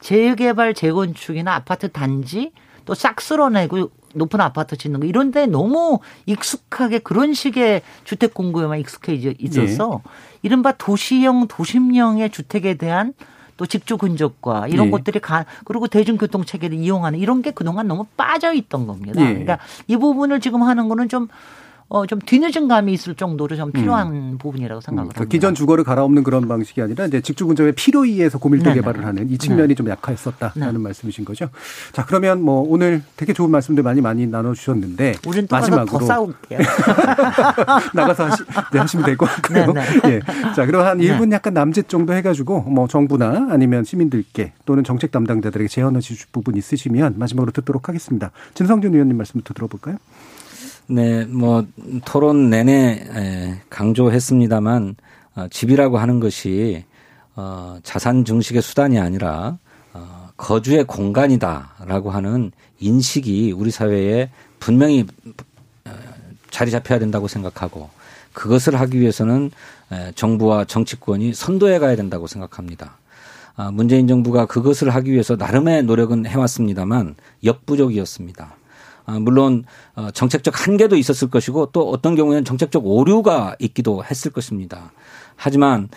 [0.00, 2.50] 재개발, 재건축이나 아파트 단지
[2.84, 8.78] 또 싹 쓸어내고 높은 아파트 짓는 거 이런 데 너무 익숙하게 그런 식의 주택 공급에만
[8.78, 10.10] 익숙해 있어서 네.
[10.42, 13.14] 이른바 도시형 도심형의 주택에 대한
[13.56, 14.90] 또 직주 근접과 이런 네.
[14.90, 19.20] 것들이 가 그리고 대중교통 체계를 이용하는 이런 게 그동안 너무 빠져 있던 겁니다.
[19.20, 19.28] 네.
[19.28, 21.28] 그러니까 이 부분을 지금 하는 거는 좀
[21.94, 24.38] 어, 좀 뒤늦은 감이 있을 정도로 좀 필요한 음.
[24.38, 25.10] 부분이라고 생각을 음.
[25.10, 25.24] 합니다.
[25.26, 28.76] 기존 주거를 갈아엎는 그런 방식이 아니라 이제 직주 근접의 필요에 의해서 고밀도 네네.
[28.76, 29.74] 개발을 하는 이 측면이 네.
[29.74, 30.78] 좀 약화했었다라는 네.
[30.78, 31.50] 말씀이신 거죠.
[31.92, 35.16] 자, 그러면 뭐 오늘 되게 좋은 말씀들 많이 많이 나눠 주셨는데
[35.50, 36.60] 마지막으로 더 싸울게요.
[37.92, 39.74] 나가서 하시, 네, 하시면 될 것 같고요.
[40.06, 40.20] 예.
[40.56, 45.10] 자, 그럼 한 1분 약간 남짓 정도 해 가지고 뭐 정부나 아니면 시민들께 또는 정책
[45.12, 48.30] 담당자들에게 제언해 주실 부분 있으시면 마지막으로 듣도록 하겠습니다.
[48.54, 49.98] 진성준 의원님 말씀부터 들어볼까요?
[50.88, 51.64] 네, 뭐
[52.04, 54.96] 토론 내내 강조했습니다만
[55.34, 56.84] 어, 집이라고 하는 것이
[57.34, 59.58] 어, 자산 증식의 수단이 아니라
[59.94, 65.06] 어, 거주의 공간이다라고 하는 인식이 우리 사회에 분명히
[66.50, 67.88] 자리 잡혀야 된다고 생각하고
[68.34, 69.50] 그것을 하기 위해서는
[70.14, 72.98] 정부와 정치권이 선도해 가야 된다고 생각합니다.
[73.56, 77.14] 아, 문재인 정부가 그것을 하기 위해서 나름의 노력은 해왔습니다만
[77.44, 78.56] 역부족이었습니다.
[79.04, 84.92] 아, 물론 어, 정책적 한계도 있었을 것이고 또 어떤 경우에는 정책적 오류가 있기도 했을 것입니다.
[85.36, 85.88] 하지만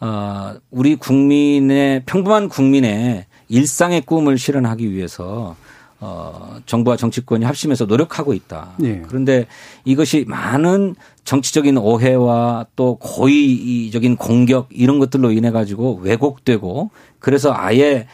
[0.00, 5.56] 어, 우리 국민의 평범한 국민의 일상의 꿈을 실현하기 위해서
[6.00, 8.72] 어, 정부와 정치권이 합심해서 노력하고 있다.
[8.78, 9.02] 네.
[9.06, 9.46] 그런데
[9.84, 16.90] 이것이 많은 정치적인 오해와 또 고의적인 공격 이런 것들로 인해 가지고 왜곡되고
[17.20, 18.08] 그래서 아예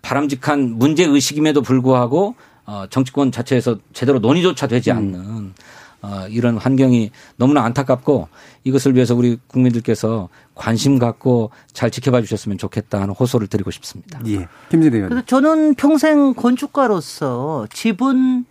[0.00, 2.36] 바람직한 문제 의식임에도 불구하고
[2.68, 4.96] 어, 정치권 자체에서 제대로 논의조차 되지 음.
[4.98, 5.54] 않는 음.
[6.02, 8.28] 어, 이런 환경이 너무나 안타깝고
[8.62, 14.20] 이것을 위해서 우리 국민들께서 관심 갖고 잘 지켜봐 주셨으면 좋겠다 하는 호소를 드리고 싶습니다.
[14.26, 14.46] 예.
[14.68, 15.24] 김진애 의원.
[15.24, 18.44] 저는 평생 건축가로서 집은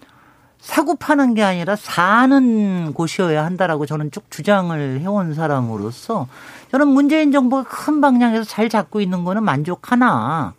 [0.59, 6.27] 사고 파는 게 아니라 사는 곳이어야 한다라고 저는 쭉 주장을 해온 사람으로서
[6.71, 10.55] 저는 문재인 정부가 큰 방향에서 잘 잡고 있는 거는 만족하나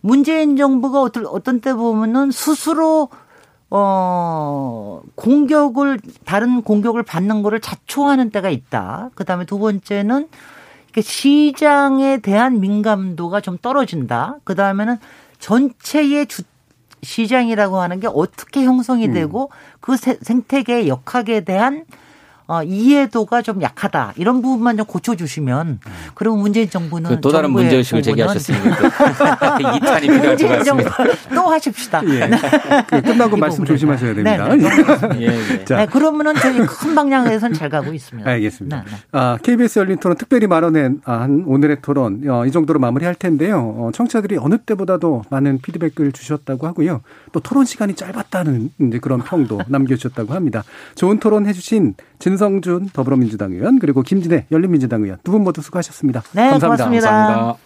[0.00, 3.08] 문재인 정부가 어떤 어떤 때 보면은 스스로
[3.70, 9.10] 어 공격을 다른 공격을 받는 거를 자초하는 때가 있다.
[9.14, 10.28] 그 다음에 두 번째는
[11.00, 14.36] 시장에 대한 민감도가 좀 떨어진다.
[14.44, 14.96] 그 다음에는
[15.38, 16.42] 전체의 주
[17.02, 19.14] 시장이라고 하는 게 어떻게 형성이 음.
[19.14, 19.78] 되고 음.
[19.80, 21.84] 그 생태계의 역학에 대한
[22.48, 24.14] 어, 이해도가 좀 약하다.
[24.16, 25.80] 이런 부분만 좀 고쳐주시면
[26.14, 28.76] 그럼 문재인 정부는 그또 다른 문제 의식을 제기하셨으니까
[29.58, 30.96] 2탄이 필요할 것 같습니다.
[31.34, 32.02] 또 하십시다.
[32.06, 32.26] 예.
[32.26, 32.38] 네.
[32.88, 34.48] 그 끝나고 말씀 조심하셔야 됩니다.
[34.48, 35.20] 네, 네.
[35.20, 35.64] 예, 예.
[35.66, 35.76] 자.
[35.76, 38.28] 네, 그러면은 저희 큰 방향에서는 잘 가고 있습니다.
[38.30, 38.76] 알겠습니다.
[38.82, 38.96] 네, 네.
[39.12, 43.74] 아, KBS 열린 토론 특별히 마련한 오늘의 토론 어, 이 정도로 마무리할 텐데요.
[43.76, 47.02] 어, 청취자들이 어느 때보다도 많은 피드백을 주셨다고 하고요.
[47.32, 50.64] 또 토론 시간이 짧았다는 이제 그런 평도 남겨주셨다고 합니다.
[50.94, 56.22] 좋은 토론 해주신 진 김성준 더불어민주당 의원 그리고 김진애 열린민주당 의원 두 분 모두 수고하셨습니다.
[56.32, 56.84] 네, 감사합니다.
[56.84, 57.10] 고맙습니다.
[57.10, 57.58] 감사합니다.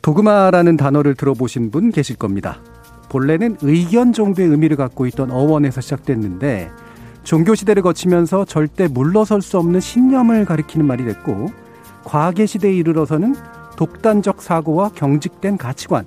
[0.00, 2.60] 도그마라는 단어를 들어보신 분 계실 겁니다.
[3.08, 6.70] 본래는 의견 정도의 의미를 갖고 있던 어원에서 시작됐는데
[7.24, 11.50] 종교 시대를 거치면서 절대 물러설 수 없는 신념을 가리키는 말이 됐고
[12.04, 13.34] 과계 시대에 이르러서는
[13.76, 16.04] 독단적 사고와 경직된 가치관,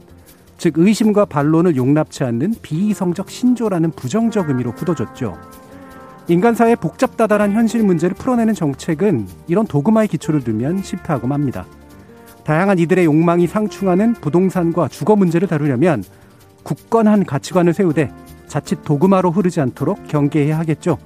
[0.58, 5.38] 즉 의심과 반론을 용납치 않는 비이성적 신조라는 부정적 의미로 굳어졌죠.
[6.28, 11.66] 인간사의 복잡다단한 현실 문제를 풀어내는 정책은 이런 도그마의 기초를 두면 쉽다고 합니다.
[12.43, 16.03] 다양한 이들의 욕망이 상충하는 부동산과 주거 문제를 다루려면
[16.64, 18.12] 굳건한 가치관을 세우되
[18.47, 20.97] 자칫 도그마로 흐르지 않도록 경계해야 하겠죠.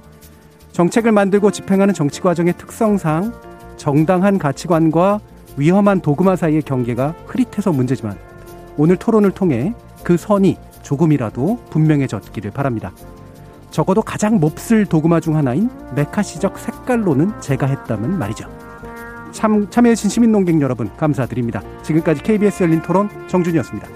[0.72, 3.32] 정책을 만들고 집행하는 정치 과정의 특성상
[3.76, 5.20] 정당한 가치관과
[5.56, 8.16] 위험한 도그마 사이의 경계가 흐릿해서 문제지만
[8.76, 12.92] 오늘 토론을 통해 그 선이 조금이라도 분명해졌기를 바랍니다.
[13.70, 18.48] 적어도 가장 몹쓸 도그마 중 하나인 메카시적 색깔로는 제가 했다면 말이죠.
[19.32, 21.62] 참, 참여해주신 시민 농객 여러분 감사드립니다.
[21.82, 23.88] 지금까지 KBS 열린 토론 정준이었습니다.